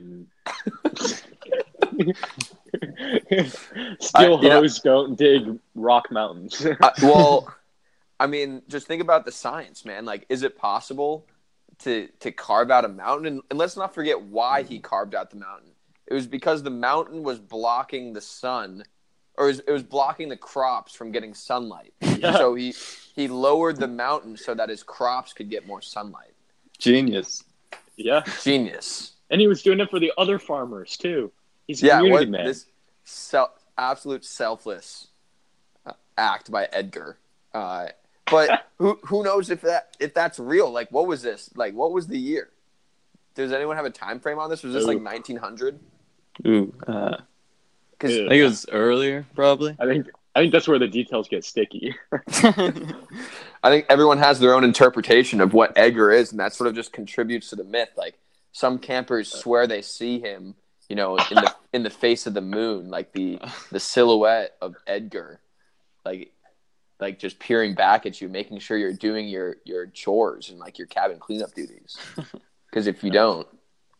[3.99, 6.65] Steel I- you know- don't dig rock mountains.
[6.81, 7.53] Uh, well,
[8.19, 10.05] I mean, just think about the science, man.
[10.05, 11.27] Like, is it possible
[11.79, 13.27] to to carve out a mountain?
[13.27, 15.71] And, and let's not forget why he carved out the mountain.
[16.07, 18.83] It was because the mountain was blocking the sun,
[19.37, 21.93] or it was, it was blocking the crops from getting sunlight.
[22.01, 22.33] Yeah.
[22.37, 22.73] So he
[23.15, 26.33] he lowered the mountain so that his crops could get more sunlight.
[26.77, 27.43] Genius.
[27.97, 29.13] Yeah, Genius.
[29.29, 31.31] and he was doing it for the other farmers too.
[31.67, 32.45] He's a Yeah, community man.
[32.45, 32.65] this
[33.03, 35.07] self, absolute selfless
[35.85, 37.17] uh, act by Edgar.
[37.53, 37.87] Uh,
[38.29, 40.71] but who who knows if that if that's real?
[40.71, 41.49] Like, what was this?
[41.55, 42.49] Like, what was the year?
[43.35, 44.61] Does anyone have a time frame on this?
[44.63, 45.79] Was this like 1900?
[46.45, 47.17] Ooh, uh,
[47.91, 48.25] Because Ew.
[48.25, 49.75] I think it was earlier, probably.
[49.79, 51.95] I think I think that's where the details get sticky.
[53.63, 56.75] I think everyone has their own interpretation of what Edgar is, and that sort of
[56.75, 57.89] just contributes to the myth.
[57.95, 58.19] Like
[58.51, 60.55] some campers swear they see him,
[60.89, 63.39] you know, in the in the face of the moon, like the
[63.71, 65.39] the silhouette of Edgar,
[66.05, 66.33] like
[66.99, 70.77] like just peering back at you, making sure you're doing your your chores and like
[70.77, 71.97] your cabin cleanup duties.
[72.69, 73.47] Because if you don't,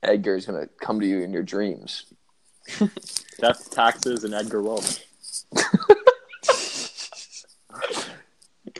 [0.01, 2.11] Edgar is gonna come to you in your dreams.
[3.39, 5.05] That's taxes, and Edgar Welch.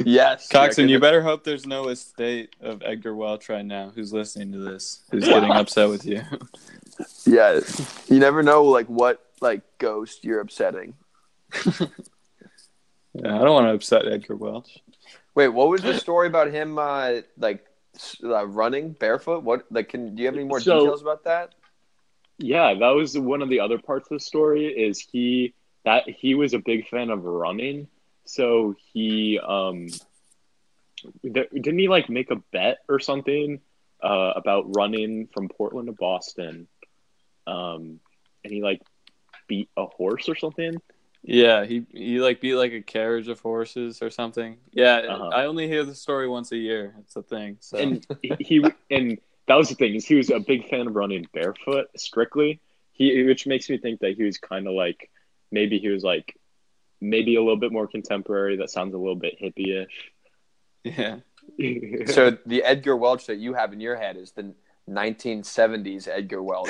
[0.04, 4.52] Yes, Coxon, you better hope there's no estate of Edgar Welch right now who's listening
[4.54, 6.22] to this, who's getting upset with you.
[7.26, 7.60] Yeah,
[8.08, 10.96] you never know like what like ghost you're upsetting.
[13.16, 14.80] Yeah, I don't want to upset Edgar Welch.
[15.36, 17.64] Wait, what was the story about him uh, like
[18.24, 19.44] uh, running barefoot?
[19.44, 21.54] What like can do you have any more So- details about that?
[22.40, 24.66] Yeah, that was one of the other parts of the story.
[24.66, 25.54] Is he
[25.86, 27.88] that he was a big fan of running,
[28.26, 29.88] so he um
[31.22, 33.60] th- didn't he like make a bet or something
[34.02, 36.68] uh, about running from Portland to Boston,
[37.48, 38.00] um,
[38.44, 38.82] and he like
[39.48, 40.82] beat a horse or something.
[41.24, 44.58] Yeah, he he like beat like a carriage of horses or something.
[44.74, 45.30] Yeah, Uh-huh.
[45.30, 46.96] I only hear the story once a year.
[47.00, 47.58] It's a thing.
[47.62, 50.88] So and he- he and that was the thing is he was a big fan
[50.88, 52.62] of running barefoot strictly
[52.94, 55.10] he which makes me think that he was kind of like
[55.52, 56.38] maybe he was like
[57.04, 58.58] maybe a little bit more contemporary.
[58.58, 60.12] That sounds a little bit hippie-ish.
[60.84, 61.18] Yeah,
[62.08, 64.54] So the Edgar Welch that you have in your head is the
[64.90, 66.70] 1970s Edgar Welch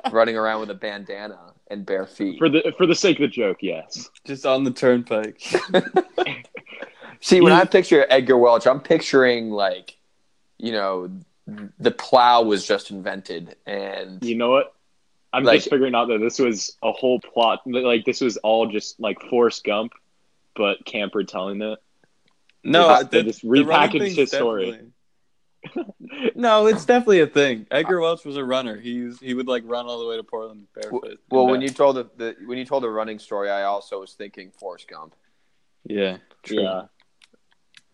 [0.12, 2.38] running around with a bandana and bare feet.
[2.38, 4.10] for the for the sake of the joke yes.
[4.26, 5.40] Just on the turnpike.
[7.20, 9.96] See, when I picture Edgar Welch, I'm picturing like,
[10.58, 11.10] you know,
[11.78, 14.73] the plow was just invented, and you know what
[15.34, 18.66] i'm Like- just figuring out that this was a whole plot like this was all
[18.66, 19.92] just like Forrest Gump
[20.56, 21.78] but Camper telling it
[22.62, 24.80] No, They the, just repackaged his story.
[26.34, 27.66] no, it's definitely a thing.
[27.70, 28.76] Edgar Welch was a runner.
[28.78, 31.18] He's he would like run all the way to Portland barefoot.
[31.30, 34.12] well, when you told the, the when you told the running story, I also was
[34.12, 35.14] thinking Forrest Gump.
[35.84, 36.62] yeah, true.
[36.62, 36.82] yeah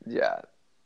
[0.07, 0.35] Yeah,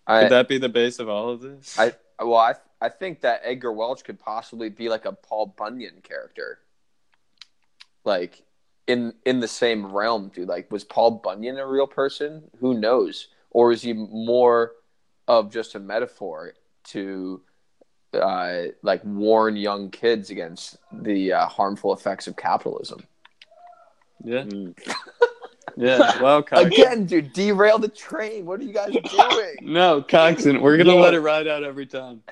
[0.06, 1.78] Could I, that be the base of all of this?
[1.78, 2.54] I well, I
[2.84, 6.58] I think that Edgar Welch could possibly be like a Paul Bunyan character,
[8.04, 8.42] like
[8.86, 10.48] in in the same realm, dude.
[10.48, 12.42] Like, was Paul Bunyan a real person?
[12.60, 13.28] Who knows?
[13.52, 14.72] Or is he more
[15.26, 16.52] of just a metaphor
[16.88, 17.40] to
[18.12, 23.02] uh, like warn young kids against the uh, harmful effects of capitalism?
[24.22, 24.76] yeah, Mm.
[25.76, 26.20] yeah.
[26.22, 26.66] Well, Coxon.
[26.66, 28.46] Again, dude, derail the train.
[28.46, 29.56] What are you guys doing?
[29.62, 31.00] No, Coxon, we're gonna Yeah.
[31.00, 32.22] let it ride out every time.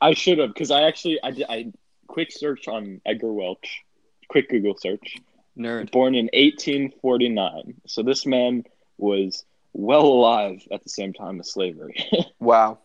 [0.00, 1.72] I should have because I actually I did I
[2.08, 3.82] quick search on Edgar Welch,
[4.28, 5.16] quick Google search.
[5.56, 5.90] Nerd.
[5.92, 8.64] Born in 1849, so this man
[8.98, 11.94] was well alive at the same time as slavery.
[12.40, 12.78] Wow.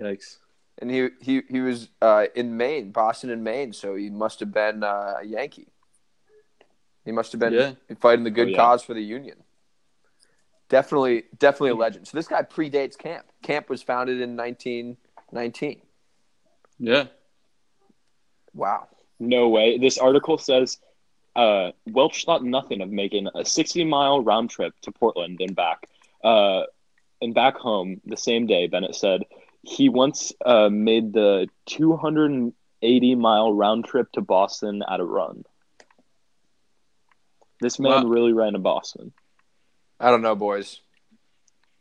[0.00, 0.38] Yikes.
[0.80, 4.52] And he he he was uh, in Maine, Boston and Maine, so he must have
[4.52, 5.66] been uh, a Yankee.
[7.08, 7.72] He must have been Yeah.
[8.00, 8.56] fighting the good Oh, yeah.
[8.58, 9.42] cause for the Union.
[10.68, 12.06] Definitely, definitely a legend.
[12.06, 13.24] So this guy predates Camp.
[13.42, 15.80] Camp was founded in 1919.
[16.78, 17.06] Yeah.
[18.52, 18.88] Wow.
[19.18, 19.78] no way.
[19.78, 20.78] This article says
[21.34, 25.88] uh, Welch thought nothing of making a 60 mile round trip to Portland and back.
[26.22, 26.64] Uh,
[27.22, 29.24] and back home the same day, Bennett said
[29.62, 35.44] he once uh, made the 280 mile round trip to Boston at a run.
[37.60, 38.08] This man Wow.
[38.10, 39.12] really ran to Boston.
[40.00, 40.80] I don't know, boys.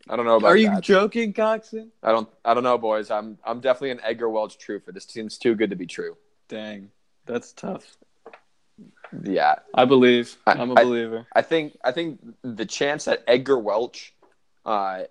[0.09, 0.83] I don't know about Are you that.
[0.83, 1.91] joking, Coxon?
[2.01, 2.29] I don't.
[2.45, 3.11] I don't know, boys.
[3.11, 3.37] I'm.
[3.43, 5.05] I'm definitely an Edgar Welch true for this.
[5.05, 6.15] Seems too good to be true.
[6.47, 6.89] Dang,
[7.25, 7.97] that's tough.
[9.23, 10.37] Yeah, I believe.
[10.47, 11.27] I- I'm a I- believer.
[11.35, 14.13] I think I think the chance that Edgar Welch,
[14.65, 15.03] uh,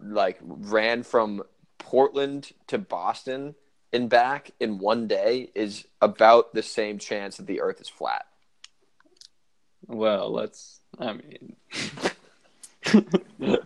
[0.00, 1.42] like ran from
[1.78, 3.54] Portland to Boston
[3.92, 8.26] and back in one day is about the same chance that the Earth is flat.
[9.86, 10.80] Well, let's.
[10.98, 11.56] I mean.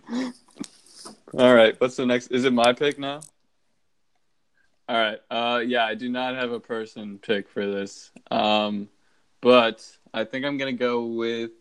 [1.37, 1.79] All right.
[1.79, 2.27] What's the next?
[2.27, 3.21] Is it my pick now?
[4.87, 5.19] All right.
[5.29, 8.11] Uh, yeah, I do not have a person pick for this.
[8.29, 8.87] Um,
[9.41, 11.51] but I think I'm gonna go with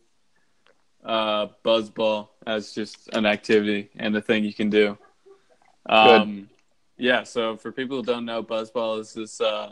[1.04, 4.98] uh, buzzball as just an activity and a thing you can do.
[5.86, 6.48] Um,
[6.96, 7.24] yeah.
[7.24, 9.70] So for people who don't know, buzzball is this uh,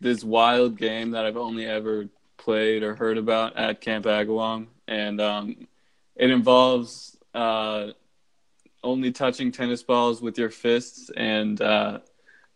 [0.00, 2.08] this wild game that I've only ever
[2.48, 5.68] played or heard about at Camp Agawam, and um,
[6.16, 7.88] it involves uh,
[8.82, 11.98] only touching tennis balls with your fists and uh,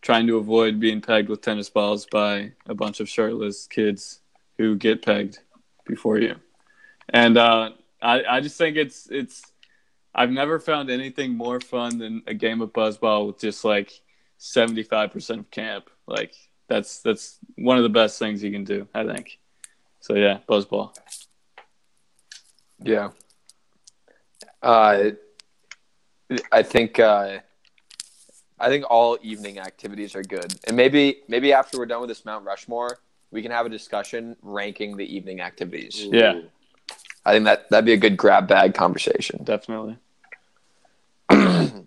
[0.01, 4.20] trying to avoid being pegged with tennis balls by a bunch of shirtless kids
[4.57, 5.40] who get pegged
[5.84, 6.36] before you.
[7.11, 9.43] And uh, I, I just think it's it's.
[10.14, 13.93] I've never found anything more fun than a game of buzzball with just like
[14.38, 15.90] seventy five percent of camp.
[16.07, 16.32] Like
[16.66, 18.88] that's that's one of the best things you can do.
[18.95, 19.38] I think.
[20.03, 20.95] So yeah, buzzball.
[22.83, 23.11] Yeah.
[24.61, 25.11] Uh,
[26.51, 27.39] I think uh,
[28.59, 32.25] I think all evening activities are good, and maybe maybe after we're done with this
[32.25, 32.99] Mount Rushmore,
[33.31, 36.05] we can have a discussion ranking the evening activities.
[36.05, 36.41] Yeah.
[37.25, 39.45] I think that that'd be a good grab bag conversation.
[39.45, 39.99] Definitely.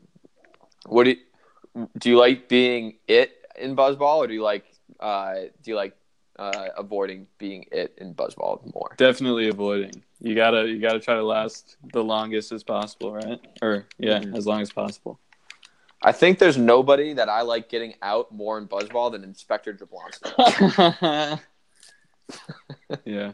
[0.87, 4.65] What do you, do you like being it in Buzzball, or do you like
[4.99, 5.97] uh, do you like
[6.37, 8.93] uh, avoiding being it in Buzzball more?
[8.97, 10.03] Definitely avoiding.
[10.19, 13.39] You gotta you gotta try to last the longest as possible, right?
[13.61, 14.35] Or yeah, Mhm.
[14.37, 15.19] as long as possible.
[16.01, 21.39] I think there's nobody that I like getting out more in Buzzball than Inspector Jablonski.
[23.05, 23.31] yeah.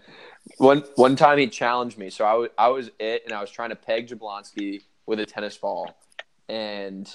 [0.58, 3.49] One one time he challenged me, so I wa- I was it, and I was
[3.52, 5.95] trying to peg Jablonski with a tennis ball,
[6.49, 7.08] and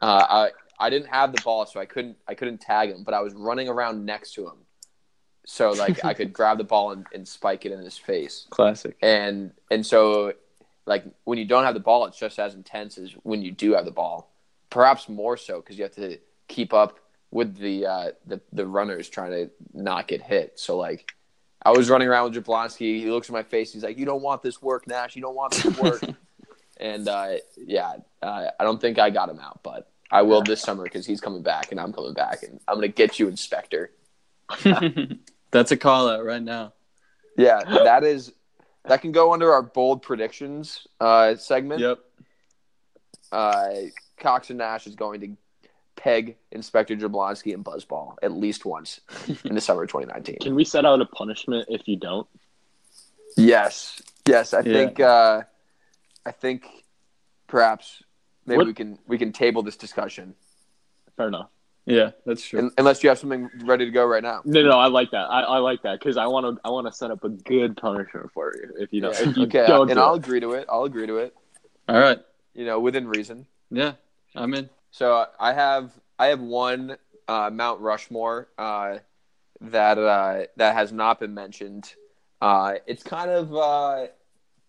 [0.00, 3.14] uh, I I didn't have the ball, so I couldn't I couldn't tag him, but
[3.14, 4.56] I was running around next to him,
[5.44, 8.96] so like I could grab the ball and, and spike it in his face, Classic.
[9.02, 10.34] and and so
[10.86, 13.72] like when you don't have the ball, it's just as intense as when you do
[13.72, 14.32] have the ball,
[14.70, 16.18] perhaps more so because you have to
[16.48, 16.98] keep up
[17.30, 20.58] with the uh, the the runners trying to not get hit.
[20.58, 21.12] So like,
[21.64, 23.00] I was running around with Jablonski.
[23.00, 23.72] He looks at my face.
[23.72, 25.16] He's like, "You don't want this work, Nash.
[25.16, 26.02] You don't want this work."
[26.78, 30.60] and uh, yeah, uh, I don't think I got him out, but I will this
[30.60, 33.90] summer because he's coming back and I'm coming back, and I'm gonna get you, Inspector.
[35.52, 36.72] That's a call out right now.
[37.36, 38.32] Yeah, that is
[38.86, 41.80] that can go under our bold predictions uh, segment.
[41.80, 41.98] Yep.
[43.30, 43.68] uh,
[44.18, 45.36] Coxon Nash is going to
[45.96, 49.00] peg Inspector Jablonski and Buzzball at least once
[49.44, 50.38] in the summer of 2019.
[50.40, 52.26] Can we set out a punishment if you don't?
[53.36, 54.72] Yes, yes, I Yeah.
[54.72, 55.42] think uh,
[56.26, 56.66] I think
[57.46, 58.02] perhaps
[58.46, 60.34] maybe What- we can we can table this discussion
[61.16, 61.50] Fair enough.
[61.84, 62.60] Yeah, that's true.
[62.60, 64.42] Un- unless you have something ready to go right now.
[64.44, 65.24] No, no, I like that.
[65.30, 66.60] I, I like that because I want to.
[66.64, 69.14] I want to set up a good punishment for you if you don't.
[69.14, 69.30] Yeah.
[69.30, 70.18] If you okay, don't and do I'll it.
[70.18, 70.66] agree to it.
[70.68, 71.34] I'll agree to it.
[71.88, 72.20] All right.
[72.54, 73.46] You know, within reason.
[73.70, 73.94] Yeah,
[74.36, 74.70] I'm in.
[74.92, 78.98] So I have I have one uh, Mount Rushmore uh,
[79.60, 81.94] that uh, that has not been mentioned.
[82.40, 84.06] Uh, it's kind of uh,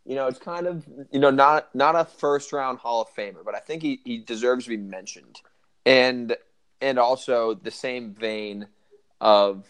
[0.06, 3.44] you know it's kind of you know not not a first round Hall of Famer,
[3.46, 5.42] but I think he, he deserves to be mentioned,
[5.86, 6.36] and
[6.84, 8.68] and also the same vein
[9.22, 9.66] of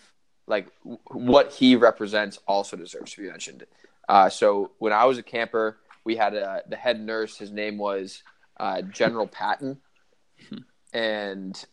[0.47, 3.65] like w- what he represents also deserves to be mentioned.
[4.09, 7.37] Uh, so when I was a camper, we had a, the head nurse.
[7.37, 8.23] His name was
[8.59, 9.77] uh, General Patton
[10.93, 11.63] and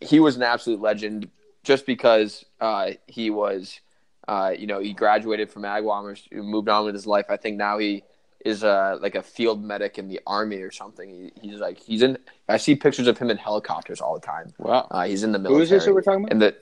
[0.00, 1.30] he was an absolute legend
[1.62, 3.80] just because uh, he was,
[4.28, 7.26] uh, you know, he graduated from Agawam, moved on with his life.
[7.28, 8.02] I think now he
[8.46, 11.32] is uh, like a field medic in the army or something.
[11.42, 12.16] He, he's like he's in.
[12.48, 14.54] I see pictures of him in helicopters all the time.
[14.58, 14.86] Wow.
[14.90, 15.62] Uh, he's in the Who military.
[15.64, 16.32] is this that we're talking about?
[16.32, 16.56] And the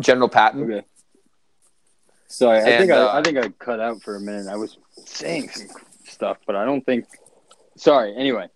[0.00, 0.62] General Patton.
[0.64, 0.86] Okay.
[2.28, 4.48] Sorry, I think uh, I, I think I cut out for a minute.
[4.48, 5.68] I was saying some
[6.04, 7.06] stuff, but I don't think.
[7.76, 8.14] Sorry.
[8.14, 8.48] Anyway,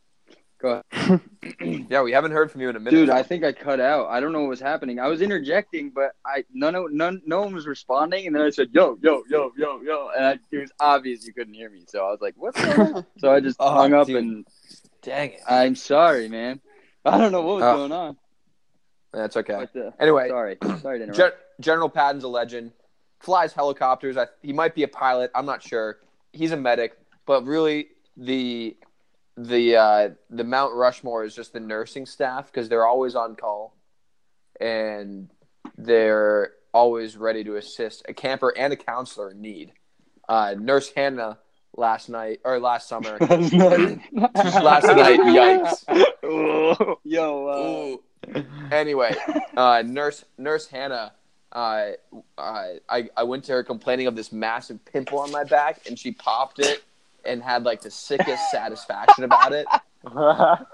[0.62, 1.20] go ahead,
[1.90, 2.96] Yeah, we haven't heard from you in a minute.
[2.96, 3.10] dude.
[3.10, 4.06] I think I cut out.
[4.08, 4.98] I don't know what was happening.
[5.00, 8.50] I was interjecting, but I none of none no one was responding, and then I
[8.50, 11.82] said yo yo yo yo yo, and I, it was obvious you couldn't hear me.
[11.88, 13.06] So I was like, what's going on?
[13.18, 14.16] So I just Oh, hung up, dude.
[14.22, 14.46] and
[15.02, 15.40] Dang it.
[15.48, 16.60] I'm sorry, man.
[17.04, 17.76] I don't know what was Oh.
[17.76, 18.16] going on.
[19.12, 19.66] That's okay.
[19.74, 21.16] But, uh, Anyway, sorry, sorry to interrupt.
[21.16, 22.72] Gen- General Patton's a legend.
[23.20, 24.16] Flies helicopters.
[24.16, 25.30] I, he might be a pilot.
[25.34, 25.98] I'm not sure.
[26.32, 26.96] He's a medic,
[27.26, 28.76] but really the
[29.36, 33.74] the uh, the Mount Rushmore is just the nursing staff because they're always on call,
[34.60, 35.28] and
[35.76, 39.72] they're always ready to assist a camper and a counselor in need.
[40.28, 41.38] Uh, Nurse Hannah
[41.76, 43.18] last night or last summer.
[43.20, 44.00] Last night.
[44.12, 46.96] Last night, yikes.
[47.04, 49.14] Yo, uh, Anyway,
[49.56, 51.12] uh, Nurse Nurse Hannah.
[51.50, 51.92] Uh,
[52.38, 55.98] uh, I I went to her complaining of this massive pimple on my back, and
[55.98, 56.82] she popped it
[57.24, 59.66] and had like the sickest satisfaction about it.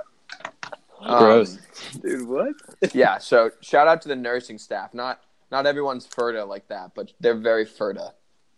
[1.00, 1.58] Um, Gross.
[2.02, 2.54] dude, what?
[2.92, 3.18] yeah.
[3.18, 4.94] So shout out to the nursing staff.
[4.94, 5.20] Not
[5.50, 8.12] not everyone's Ferta like that, but they're very Ferta.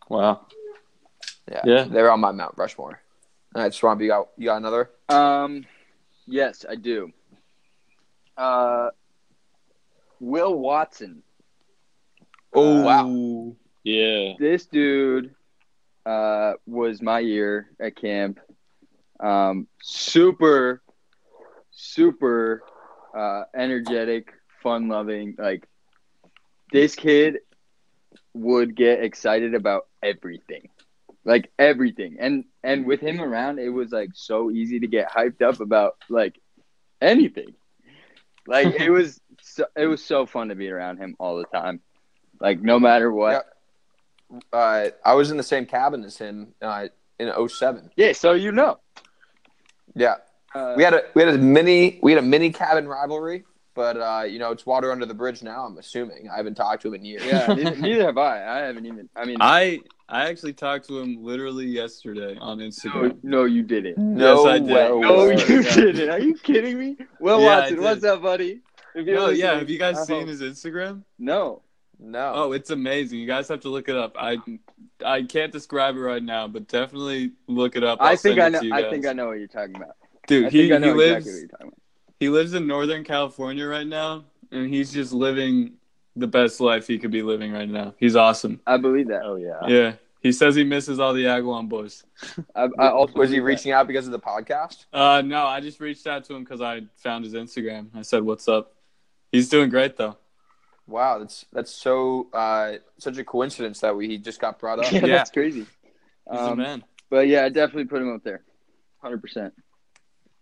[0.09, 0.47] Wow.
[1.51, 1.61] Yeah.
[1.65, 1.85] Yeah.
[1.85, 3.01] They're on my Mount Rushmore.
[3.55, 4.91] All right, Swamp, you got you got another?
[5.09, 5.67] Um,
[6.27, 7.13] yes, I do.
[8.37, 8.91] Uh,
[10.21, 11.23] Will Watson.
[12.55, 13.55] Oh wow.
[13.83, 14.35] Yeah.
[14.39, 15.35] This dude
[16.07, 18.41] uh, was my year at camp.
[19.19, 20.83] Um, super,
[21.71, 22.63] super
[23.17, 24.33] uh, energetic,
[24.63, 25.35] fun loving.
[25.39, 25.67] Like,
[26.73, 27.39] this kid
[28.35, 30.69] would get excited about everything.
[31.25, 32.17] Like everything.
[32.19, 35.97] And and with him around it was like so easy to get hyped up about
[36.09, 36.41] like
[37.01, 37.55] anything.
[38.47, 41.81] Like it was so, it was so fun to be around him all the time.
[42.41, 43.47] Like no matter what.
[44.53, 47.91] Uh, I was in the same cabin as him uh, in 07.
[47.97, 48.79] Yeah, so you know.
[49.95, 50.17] Yeah.
[50.55, 53.97] Uh, We had a we had a mini we had a mini cabin rivalry, but
[53.97, 55.65] uh, you know it's water under the bridge now.
[55.67, 57.25] I'm assuming I haven't talked to him in years.
[57.25, 58.45] yeah, neither, neither have I.
[58.45, 59.09] I haven't even.
[59.15, 63.19] I mean, I I actually talked to him literally yesterday on Instagram.
[63.23, 63.97] no, you didn't.
[63.99, 64.69] No Yes, I did.
[64.69, 64.89] way.
[64.89, 65.75] No, Oh, you yeah.
[65.75, 66.11] didn't.
[66.11, 66.97] Are you kidding me?
[67.21, 68.61] Well, Yeah, Watson, what's up, buddy?
[68.97, 69.57] If No, yeah.
[69.59, 71.03] Have you guys I seen hope- his Instagram?
[71.19, 71.63] No.
[72.03, 72.33] No.
[72.35, 73.19] Oh, it's amazing.
[73.19, 74.17] You guys have to look it up.
[74.19, 74.39] I
[75.05, 77.99] I can't describe it right now, but definitely look it up.
[78.01, 78.61] I'll I think I know.
[78.73, 79.97] I think I know what you're talking about.
[80.27, 81.81] Dude, I he, think I know he lives exactly what you're talking about.
[82.19, 85.75] he lives in Northern California right now, and he's just living
[86.17, 87.95] the best life he could be living right now.
[87.99, 88.61] He's awesome.
[88.67, 89.23] I believe that.
[89.23, 89.67] Oh yeah.
[89.67, 89.93] Yeah.
[90.21, 92.05] He says he misses all the Agawam boys.
[92.55, 94.85] I, I also was he reaching out because of the podcast?
[94.93, 97.89] Uh, no, I just reached out to him because I found his Instagram.
[97.95, 98.75] I said, "What's up?"
[99.33, 100.19] He's doing great though.
[100.91, 104.91] Wow, that's that's so uh, such a coincidence that we he just got brought up.
[104.93, 105.17] Yeah, Yeah.
[105.19, 105.61] that's crazy.
[106.31, 106.85] He's a Um, man.
[107.09, 108.43] but yeah, I definitely put him up there,
[108.99, 109.55] hundred percent.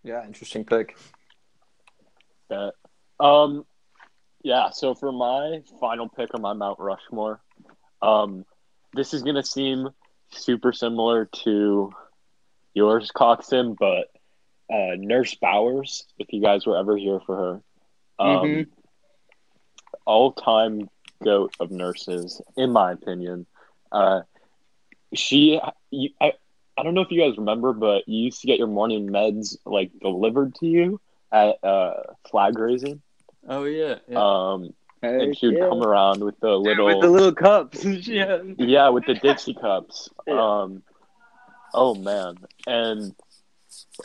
[0.03, 0.97] Yeah, interesting pick.
[2.49, 2.73] Bet.
[3.21, 3.65] Um,
[4.43, 4.71] yeah.
[4.71, 7.41] So for my final pick on my Mount Rushmore,
[8.01, 8.45] um,
[8.95, 9.89] this is gonna seem
[10.31, 11.91] super similar to
[12.75, 14.07] yours, Coxon, but
[14.73, 16.07] uh, Nurse Bowers.
[16.19, 18.67] If you guys were ever here for her, um,
[20.09, 20.13] Mhm.
[20.15, 20.91] all-time
[21.23, 23.47] goat of nurses, in my opinion.
[23.93, 24.23] Uh,
[25.15, 26.33] she, you, I,
[26.77, 29.57] I don't know if you guys remember, but you used to get your morning meds
[29.65, 31.01] like delivered to you
[31.33, 33.03] at uh, flag raising.
[33.49, 33.97] Oh yeah.
[34.09, 34.19] yeah.
[34.19, 35.69] Um, Heck and she would yeah.
[35.69, 37.85] come around with the Dude, little, with the little cups.
[37.85, 38.39] yeah.
[38.59, 40.11] yeah, with the Dixie cups.
[40.27, 40.35] Yeah.
[40.41, 40.83] Um,
[41.73, 42.37] oh man,
[42.67, 43.15] and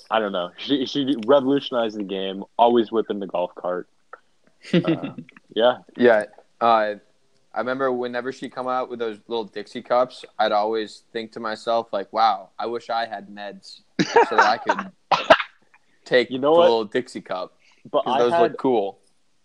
[0.09, 0.51] I don't know.
[0.57, 2.43] She she revolutionized the game.
[2.57, 3.87] Always whipping the golf cart.
[4.73, 5.11] Uh,
[5.55, 6.25] yeah, Yeah,
[6.61, 6.95] uh,
[7.53, 11.39] I remember whenever she come out with those little Dixie cups, I'd always think to
[11.39, 14.91] myself like, "Wow, I wish I had meds so that I could
[16.05, 16.63] take You know the what?
[16.63, 17.53] little Dixie cup
[17.91, 18.99] but I those had look cool."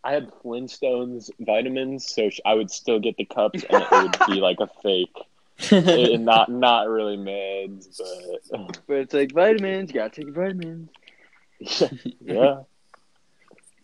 [0.04, 4.40] I had Flintstones vitamins, so I would still get the cups, and it would be
[4.40, 5.16] like a fake,
[5.58, 8.00] it, not not really meds,
[8.48, 9.90] but But it's like vitamins.
[9.90, 10.88] You gotta take your vitamins.
[12.20, 12.62] yeah.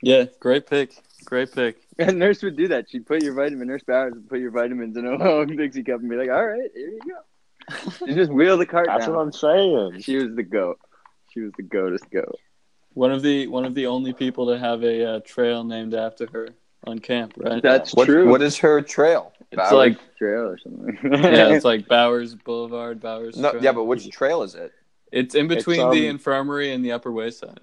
[0.01, 0.25] yeah.
[0.41, 0.95] Great pick.
[1.25, 1.77] Great pick.
[1.99, 2.91] And nurse would do that.
[2.91, 3.69] She'd put your vitamin.
[3.69, 6.45] Nurse Bowers would put your vitamins in a little Dixie cup and be like, "All
[6.45, 9.15] right, here you go." You just wheel the cart That's down.
[9.15, 10.01] what I'm saying.
[10.01, 10.79] She was the goat.
[11.33, 12.37] She was the goatest goat.
[12.95, 16.27] One of the one of the only people to have a uh, trail named after
[16.33, 16.49] her
[16.85, 17.63] on camp, right?
[17.63, 18.29] That's What, true.
[18.29, 19.33] what is her trail?
[19.53, 20.99] it's Bowers like trail or something.
[21.13, 23.37] yeah, it's like Bowers Boulevard, Bowers.
[23.37, 23.63] No, Trail.
[23.63, 24.73] yeah, but which trail is it?
[25.13, 27.61] It's in between It's, the um, infirmary and the Upper Wayside.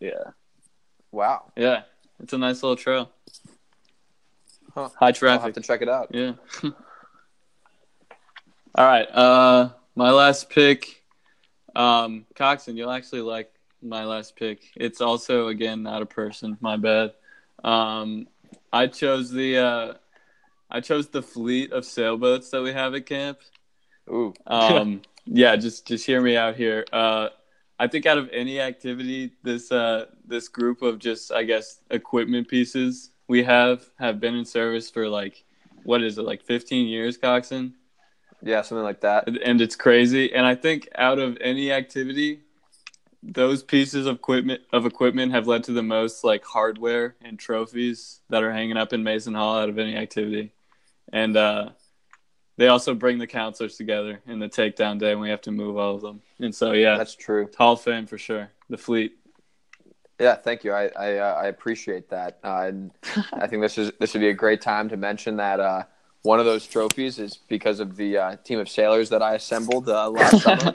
[0.00, 0.12] Yeah.
[1.10, 1.82] Wow, Yeah,
[2.20, 3.10] it's a nice little trail.
[4.74, 4.90] Huh.
[4.98, 6.08] High I'll have to check it out.
[6.12, 6.34] Yeah.
[8.74, 9.08] All right.
[9.10, 11.02] Uh, my last pick,
[11.74, 12.76] um, Coxon.
[12.76, 13.52] You'll actually like
[13.82, 14.62] my last pick.
[14.76, 16.56] It's also again not a person.
[16.60, 17.12] My bad.
[17.64, 18.28] Um,
[18.72, 19.94] I chose the uh,
[20.70, 23.38] I chose the fleet of sailboats that we have at camp.
[24.08, 26.84] Ooh, Um, yeah, just just hear me out here.
[26.92, 27.30] Uh,
[27.78, 32.48] I think out of any activity, this uh, this group of just I guess equipment
[32.48, 35.44] pieces we have have been in service for like
[35.84, 37.72] what is it like 15 years, Coxon,
[38.42, 39.28] yeah, something like that.
[39.28, 40.32] and it's crazy.
[40.34, 42.40] And I think out of any activity,
[43.22, 48.20] those pieces of equipment of equipment have led to the most like hardware and trophies
[48.28, 50.52] that are hanging up in Mason Hall out of any activity.
[51.12, 51.70] and uh,
[52.58, 55.78] they also bring the counselors together in the takedown day when we have to move
[55.78, 56.20] all of them.
[56.40, 57.48] And so yeah, That's true.
[57.56, 58.50] Hall of Fame for sure.
[58.68, 59.16] The fleet.
[60.20, 60.72] Yeah, thank you.
[60.72, 62.38] I I, uh, I appreciate that.
[62.44, 62.90] Uh, and
[63.32, 65.84] I think this is this would be a great time to mention that uh,
[66.22, 69.88] one of those trophies is because of the uh, team of sailors that I assembled
[69.88, 70.72] uh, last summer.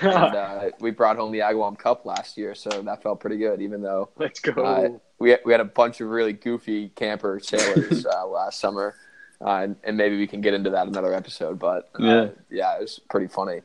[0.00, 3.60] and uh, we brought home the Agawam Cup last year, so that felt pretty good.
[3.60, 4.52] Even though Let's go.
[4.52, 8.94] uh, we we had a bunch of really goofy camper sailors uh, last summer,
[9.40, 11.58] uh, and, and maybe we can get into that another episode.
[11.58, 12.28] But uh, Yeah.
[12.50, 13.60] yeah, it was pretty funny.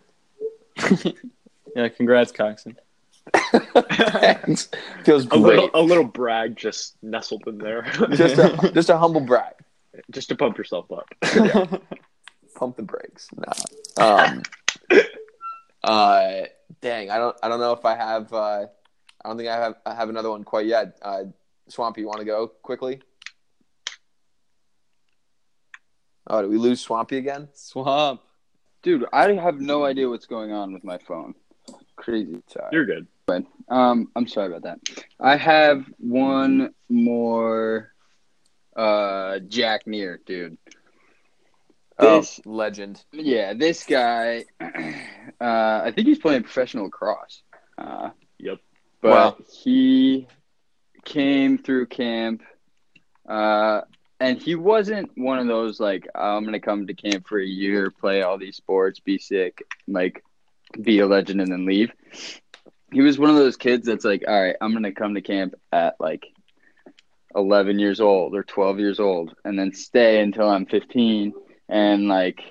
[1.76, 2.78] yeah, congrats, Coxon.
[3.51, 4.70] Thanks.
[5.03, 5.41] Feels a great.
[5.41, 9.53] little, a little brag just nestled in there, just a just a humble brag.
[10.11, 11.05] just to pump yourself up.
[12.55, 13.28] Pump the brakes.
[13.97, 14.28] Nah.
[14.28, 14.41] Um.
[15.84, 16.41] uh.
[16.82, 17.09] Dang.
[17.09, 17.38] I don't.
[17.43, 18.34] I don't know if I have.
[18.34, 18.65] Uh,
[19.24, 19.76] I don't think I have.
[19.86, 20.97] I have another one quite yet.
[21.01, 21.24] Uh,
[21.67, 23.01] Swampy, you want to go quickly?
[26.30, 27.50] Oh, did we lose Swampy again?
[27.54, 28.22] Swamp.
[28.82, 31.34] Dude, I have no idea what's going on with my phone.
[31.96, 32.42] Crazy.
[32.48, 32.70] Sorry.
[32.72, 33.08] You're good.
[33.68, 34.80] Um, I'm sorry about that.
[35.20, 37.94] I have one more.
[38.76, 40.58] Uh, Jack Neer, dude.
[42.00, 43.04] Oh, This, legend.
[43.12, 44.46] yeah, this guy.
[45.42, 47.44] Uh, I think he's playing professional lacrosse.
[47.78, 48.10] Uh,
[48.40, 48.58] Yep.
[49.02, 49.38] But Wow.
[49.64, 50.28] he
[51.06, 52.42] came through camp,
[53.26, 53.82] uh,
[54.20, 57.91] and he wasn't one of those like I'm gonna come to camp for a year,
[57.91, 60.24] play all these sports, be sick, like
[60.82, 61.91] be a legend, and then leave.
[62.91, 65.55] He was one of those kids that's like, all right, I'm gonna come to camp
[65.72, 66.26] at like
[67.36, 71.34] 11 years old or 12 years old, and then stay until I'm 15,
[71.70, 72.41] and like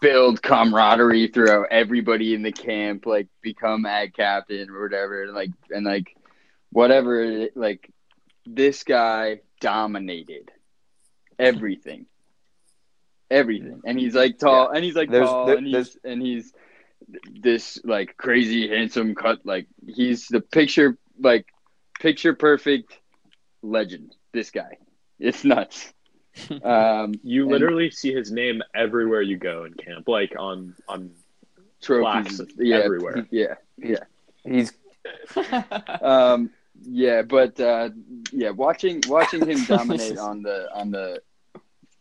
[0.00, 5.50] build camaraderie throughout everybody in the camp, like become ag captain or whatever, and like
[5.70, 6.14] and like
[6.70, 7.48] whatever.
[7.54, 7.90] Like
[8.44, 9.40] this guy
[9.70, 10.50] dominated
[11.38, 12.06] everything,
[13.30, 16.52] everything, and he's like tall, and he's like There's- tall, there- and he's and he's
[17.40, 19.44] this like crazy handsome cut.
[19.44, 21.46] Like he's the picture, like
[22.00, 22.98] picture perfect
[23.62, 24.14] legend.
[24.32, 24.78] This guy,
[25.18, 25.92] it's nuts.
[26.62, 31.10] Um, You And- literally see his name everywhere you go in camp, like on on.
[31.82, 33.26] trophies, Plaques yeah, everywhere.
[33.30, 34.04] Yeah, yeah.
[34.44, 34.72] He's
[36.02, 36.50] um
[36.82, 37.88] yeah but uh
[38.32, 41.20] yeah watching watching him dominate on the on the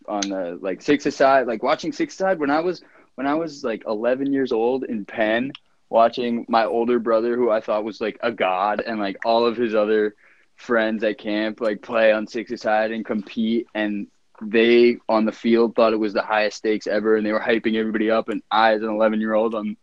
[0.07, 2.84] on the like six aside like watching six aside when i was
[3.15, 5.51] when i was like 11 years old in penn
[5.89, 9.57] watching my older brother who i thought was like a god and like all of
[9.57, 10.15] his other
[10.55, 14.07] friends at camp like play on six aside and compete and
[14.41, 17.76] they on the field thought it was the highest stakes ever and they were hyping
[17.76, 19.76] everybody up and i as an 11 year old on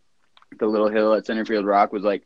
[0.59, 2.22] the little hill at centerfield rock was like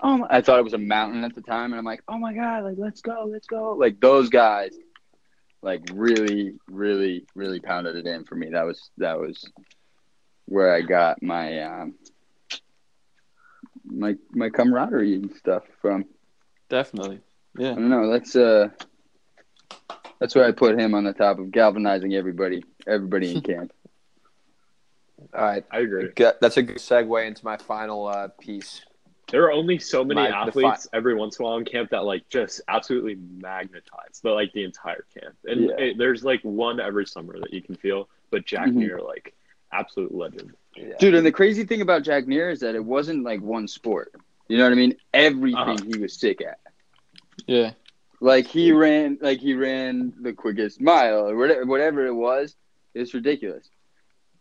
[0.00, 2.18] oh, my, I thought it was a mountain at the time, and I'm like, oh
[2.18, 4.76] my god, like let's go, let's go, like those guys,
[5.62, 8.50] like really, really, really pounded it in for me.
[8.50, 9.44] That was that was
[10.46, 11.94] where I got my um,
[13.84, 16.04] my my camaraderie and stuff from.
[16.68, 17.20] Definitely.
[17.56, 17.72] Yeah.
[17.72, 18.10] I don't know.
[18.10, 18.68] That's uh,
[20.20, 23.72] that's where I put him on the top of galvanizing everybody, everybody in camp.
[25.34, 25.64] all right.
[25.70, 26.10] I agree.
[26.16, 28.82] That's a good segue into my final uh, piece.
[29.30, 31.90] There are only so many My- the athletes every once in a while in camp
[31.90, 35.36] that like just absolutely magnetize the like the entire camp.
[35.44, 35.76] And Yeah.
[35.78, 38.74] it- there's like one every summer that you can feel, but Jack Mhm.
[38.74, 39.34] Neer like
[39.70, 40.54] absolute legend.
[40.74, 40.96] Yeah.
[40.98, 44.14] Dude, and the crazy thing about Jack Neer is that it wasn't like one sport.
[44.48, 44.96] You know what I mean?
[45.12, 45.76] Everything Uh-huh.
[45.92, 46.58] he was sick at.
[47.46, 47.72] Yeah.
[48.20, 52.56] Like he ran, like he ran the quickest mile or whatever, whatever it was.
[52.94, 53.68] It's ridiculous.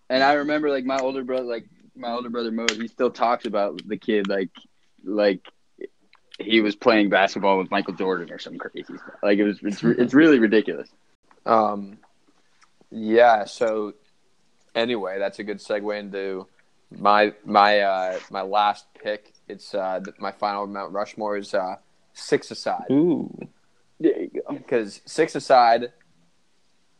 [0.09, 3.45] And I remember, like my older brother, like my older brother Mo, he still talks
[3.45, 4.49] about the kid, like,
[5.07, 5.41] like
[6.39, 9.15] he was playing basketball with Michael Jordan or some crazy stuff.
[9.23, 10.89] Like it was, it's, it's really ridiculous.
[11.45, 11.99] Um,
[12.91, 13.45] yeah.
[13.45, 13.93] So,
[14.75, 16.45] anyway, that's a good segue into
[16.91, 19.33] my my uh, my last pick.
[19.47, 21.77] It's uh, my final Mount Rushmore is uh,
[22.13, 23.33] six aside Ooh.
[23.99, 24.55] There you go.
[24.55, 25.93] because six aside,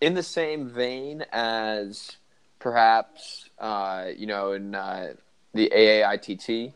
[0.01, 2.15] in the same vein as
[2.59, 5.13] perhaps uh, you know in uh,
[5.53, 6.73] the AAITT,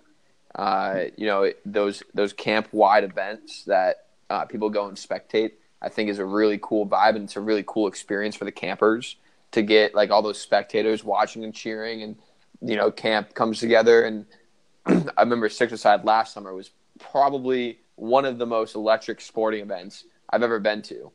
[0.56, 5.54] uh, you know those those camp wide events that uh, people go and spectate.
[5.82, 8.52] I think is a really cool vibe and it's a really cool experience for the
[8.52, 9.16] campers
[9.52, 12.16] to get like all those spectators watching and cheering and
[12.62, 14.26] you know camp comes together and
[14.86, 20.06] I remember Six Aside last summer was probably one of the most electric sporting events
[20.30, 21.12] I've ever been to.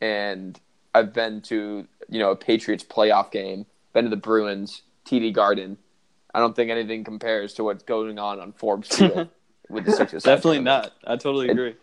[0.00, 0.58] And
[0.94, 5.78] I've been to, you know, a Patriots playoff game, been to the Bruins, TD Garden.
[6.38, 9.28] I don't think anything compares to what's going on on Forbes Field
[9.68, 10.30] with the Six Aside.
[10.36, 10.92] Definitely not.
[11.04, 11.74] I totally It- agree.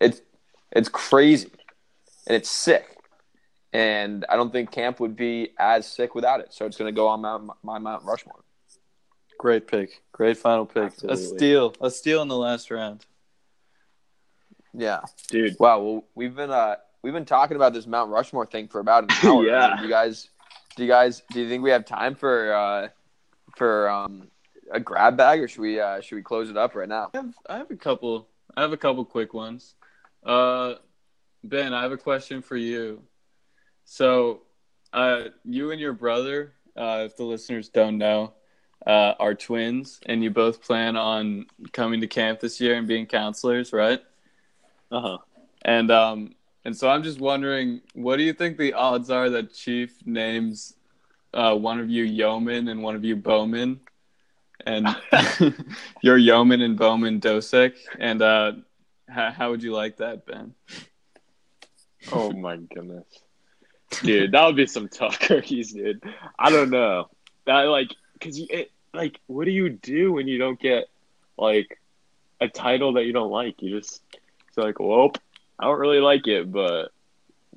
[0.00, 0.20] It's
[0.72, 1.50] it's crazy.
[2.26, 2.96] And it's sick.
[3.72, 6.52] and I don't think camp would be as sick without it.
[6.52, 8.42] So it's going to go on my, my Mount Rushmore.
[9.38, 10.02] Great pick.
[10.10, 10.84] Great final pick.
[10.92, 11.14] Absolutely.
[11.24, 11.74] A steal.
[11.80, 13.06] A steal in the last round.
[14.74, 15.00] Yeah.
[15.28, 15.56] dude.
[15.58, 15.80] Wow.
[15.82, 19.10] Well, we've been uh we've been talking about this Mount Rushmore thing for about an
[19.28, 19.44] hour.
[19.46, 19.76] Yeah.
[19.76, 20.28] Do you guys,
[20.76, 22.88] do you guys, do you think we have time for uh
[23.60, 24.28] for um
[24.72, 27.10] a grab bag, or should we uh should we close it up right now?
[27.12, 28.26] I have, I have a couple.
[28.56, 29.74] I have a couple quick ones.
[30.24, 30.76] Uh,
[31.44, 33.02] ben, I have a question for you.
[33.84, 34.40] So,
[34.94, 38.32] uh, you and your brother, uh, if the listeners don't know,
[38.86, 43.04] uh, are twins, and you both plan on coming to camp this year and being
[43.04, 44.00] counselors, right?
[44.90, 45.18] Uh huh.
[45.66, 46.34] And um,
[46.64, 50.76] and so I'm just wondering, what do you think the odds are that Chief names
[51.34, 53.80] uh, one of you Yeoman and one of you Bowman,
[54.66, 54.86] and
[56.02, 57.74] you're Yeoman and Bowman Dosek?
[57.98, 58.52] And uh,
[59.08, 60.54] how, how would you like that, Ben?
[62.12, 63.04] Oh my goodness,
[64.02, 66.02] dude, that would be some tough cookies, dude.
[66.38, 67.08] I don't know.
[67.46, 70.86] That like, cause you it, like, what do you do when you don't get
[71.36, 71.78] like
[72.40, 73.60] a title that you don't like?
[73.60, 74.02] You just
[74.48, 75.12] it's like, well,
[75.58, 76.90] I don't really like it, but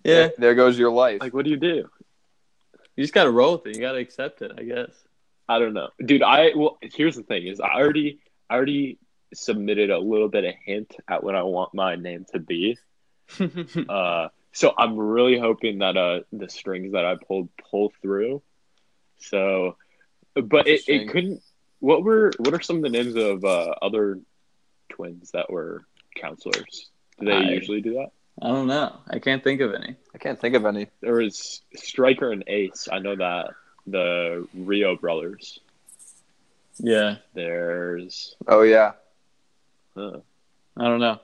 [0.03, 1.21] Yeah, There goes your life.
[1.21, 1.89] like, what do you do?
[2.95, 3.75] You just gotta roll with it.
[3.75, 4.89] You gotta accept it, I guess.
[5.47, 6.23] I don't know, dude.
[6.23, 8.19] I well, here's the thing: is I already,
[8.49, 8.97] I already
[9.33, 12.77] submitted a little bit of hint at what I want my name to be.
[13.89, 18.41] Uh, so I'm really hoping that uh the strings that I pulled pull through.
[19.17, 19.77] So,
[20.35, 21.41] but it, it couldn't.
[21.79, 24.19] What were what are some of the names of uh, other
[24.89, 25.85] twins that were
[26.15, 26.89] counselors?
[27.19, 28.11] Do they I- usually do that?
[28.41, 28.97] I don't know.
[29.09, 29.95] I can't think of any.
[30.13, 30.87] I can't think of any.
[31.01, 32.87] There was Striker and Ace.
[32.91, 33.51] I know that
[33.85, 35.59] the Rio brothers.
[36.79, 38.35] Yeah, There's.
[38.47, 38.93] Oh yeah.
[39.95, 40.17] Uh,
[40.75, 41.19] I don't know.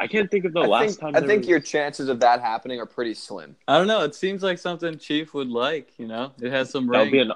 [0.00, 1.22] I can't think of the I last think, time.
[1.22, 3.56] I think was- your chances of that happening are pretty slim.
[3.68, 4.02] I don't know.
[4.02, 5.92] It seems like something Chief would like.
[5.98, 7.32] You know, it has some that would be an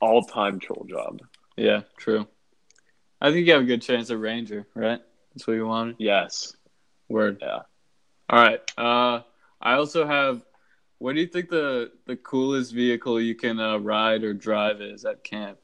[0.00, 1.20] all-time troll job.
[1.56, 2.26] Yeah, true.
[3.20, 5.00] I think you have a good chance at Ranger, right?
[5.34, 5.96] That's what you wanted.
[5.98, 6.54] Yes.
[7.08, 7.38] Word.
[7.40, 7.60] Yeah.
[8.28, 8.60] All right.
[8.76, 9.22] Uh,
[9.60, 10.42] I also have.
[10.98, 15.04] What do you think the the coolest vehicle you can uh, ride or drive is
[15.04, 15.58] at camp?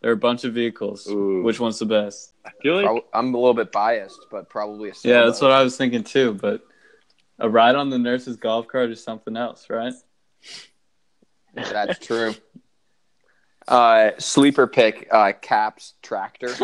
[0.00, 1.08] There are a bunch of vehicles.
[1.08, 1.42] Ooh.
[1.42, 2.34] Which one's the best?
[2.44, 5.50] I feel like Prob- I'm a little bit biased, but probably a Yeah, that's what
[5.50, 6.34] I was thinking too.
[6.34, 6.62] But
[7.38, 9.94] a ride on the nurse's golf cart is something else, right?
[11.54, 12.34] That's true.
[13.66, 16.50] Uh, sleeper pick, uh, Caps tractor.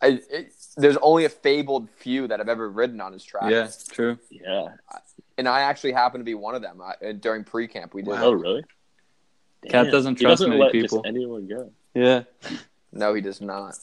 [0.00, 3.50] I, it, there's only a fabled few that I've ever ridden on his track.
[3.50, 4.18] yeah, true.
[4.30, 4.68] yeah.
[5.38, 6.80] and I actually happen to be one of them.
[6.80, 8.14] I, during pre-camp, we did.
[8.14, 8.64] Oh, really?
[9.68, 10.98] Cat doesn't He trust doesn't many let people.
[10.98, 11.72] Just anyone go.
[11.94, 12.24] Yeah.
[12.92, 13.74] No, he does not.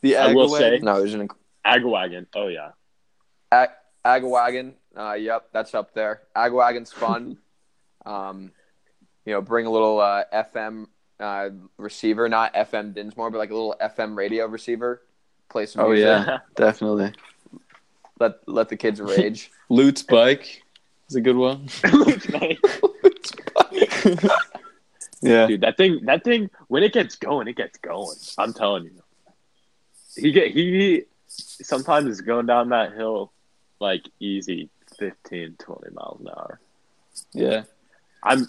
[0.00, 1.28] The I will say- No, there's an
[1.64, 2.26] Agwagon.
[2.34, 2.70] Oh yeah.
[3.52, 3.70] Ag-
[4.04, 4.74] Agwagon.
[4.96, 6.22] Uh, yep, that's up there.
[6.36, 7.38] Agwagon's fun.
[8.06, 8.50] um,
[9.24, 10.86] you know, bring a little uh, FM
[11.18, 15.00] uh, receiver, not FM Dinsmore, but like a little FM radio receiver.
[15.48, 16.06] Play some Oh music.
[16.06, 17.12] yeah, definitely.
[18.18, 19.50] Let let the kids rage.
[19.68, 20.62] Lute's bike
[21.08, 21.68] is a good one.
[25.20, 25.46] yeah.
[25.46, 28.16] Dude, that thing, that thing, when it gets going, it gets going.
[28.38, 29.02] I'm telling you.
[30.16, 31.04] He get he
[31.38, 33.32] sometimes is going down that hill
[33.80, 36.60] like easy 15, 20 miles an hour.
[37.32, 37.64] Yeah.
[38.24, 38.46] I'm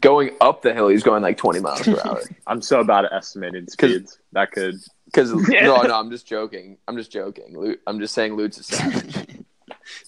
[0.00, 2.22] going up the hill, he's going like 20 miles per hour.
[2.46, 4.18] I'm so bad at estimating speeds.
[4.32, 6.78] That could Because no, no, I'm just joking.
[6.86, 7.58] I'm just joking.
[7.58, 9.26] Lu- I'm just saying, Lute's a savage.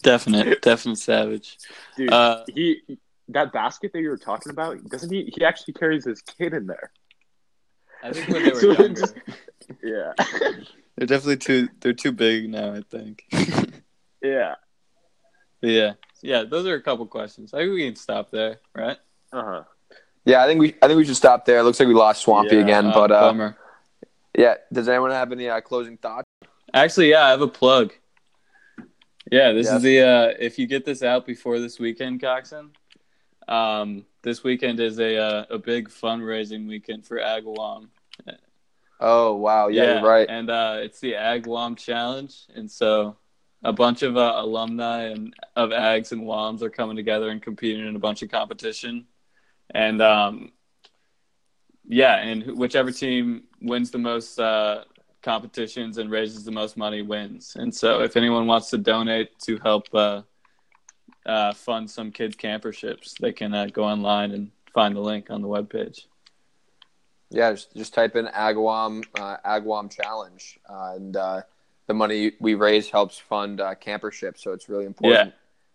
[0.05, 1.59] Definite, definite savage.
[1.97, 2.13] dude.
[2.13, 2.81] Uh, he
[3.29, 5.33] that basket that you were talking about doesn't he?
[5.35, 6.93] He actually carries his kid in there.
[8.05, 9.15] I think when they were it's younger, just-
[9.83, 10.13] Yeah,
[10.97, 11.69] they're definitely too.
[11.81, 12.73] They're too big now.
[12.75, 13.25] I think.
[14.23, 14.55] yeah.
[15.63, 16.43] But yeah, yeah.
[16.45, 17.55] Those are a couple questions.
[17.55, 18.99] I think we can stop there, right?
[19.33, 19.63] Uh huh.
[20.27, 21.59] yeah, I think we I think we should stop there.
[21.61, 23.57] It looks like we lost Swampy Yeah, again, Uh, but uh, bummer.
[24.37, 24.57] yeah.
[24.73, 26.27] Does anyone have any uh, closing thoughts?
[26.75, 27.93] Actually, yeah, I have a plug.
[29.31, 29.77] Yeah, this Yes.
[29.77, 32.71] is the uh if you get this out before this weekend, Coxon.
[33.49, 37.89] Um this weekend is a uh, a big fundraising weekend for Agawam.
[39.01, 40.29] Oh wow, yeah, you're right.
[40.29, 43.17] And uh it's the Agawam challenge and so
[43.63, 47.87] a bunch of uh, alumni and of Ags and Woms are coming together and competing
[47.87, 49.07] in a bunch of competition.
[49.71, 50.53] And um
[51.85, 54.85] yeah, and whichever team wins the most uh
[55.23, 57.57] competitions and raises the most money wins.
[57.57, 60.23] And so, if anyone wants to donate to help uh,
[61.25, 65.41] uh, fund some kids' camperships, they can uh, go online and find the link on
[65.41, 66.07] the webpage.
[67.31, 71.17] Yeah, just, just type in Agawam uh, Agawam challenge, and
[71.87, 74.43] the money we raise helps fund uh, camperships.
[74.43, 75.35] So it's really important.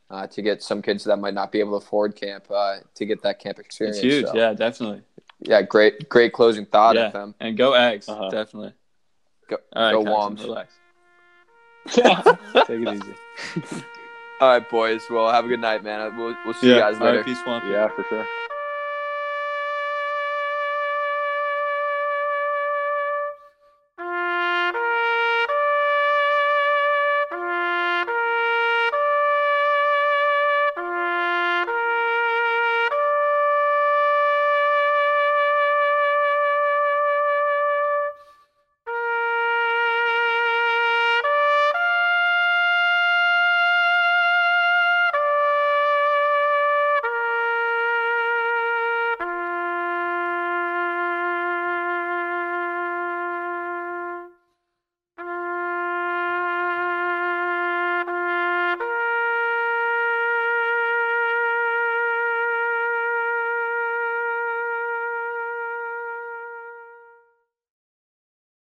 [0.10, 3.05] uh, to get some kids that might not be able to afford camp uh, to
[3.05, 3.97] get that camp experience.
[3.97, 4.26] It's huge.
[4.28, 5.01] So, Yeah, definitely.
[5.41, 7.12] yeah, great, great closing thought, Yeah.
[7.12, 7.34] FM.
[7.41, 8.30] And go eggs, Uh-huh.
[8.30, 8.74] definitely.
[9.49, 10.43] Go, All right, go Coxon, Woms.
[10.43, 10.74] relax.
[12.68, 13.84] Take it easy.
[14.41, 15.01] All right, boys.
[15.10, 16.16] Well, have a good night, man.
[16.18, 17.24] We'll, we'll see you Yeah, guys later.
[17.24, 17.70] Peace, Swampy.
[17.70, 18.26] yeah, for sure.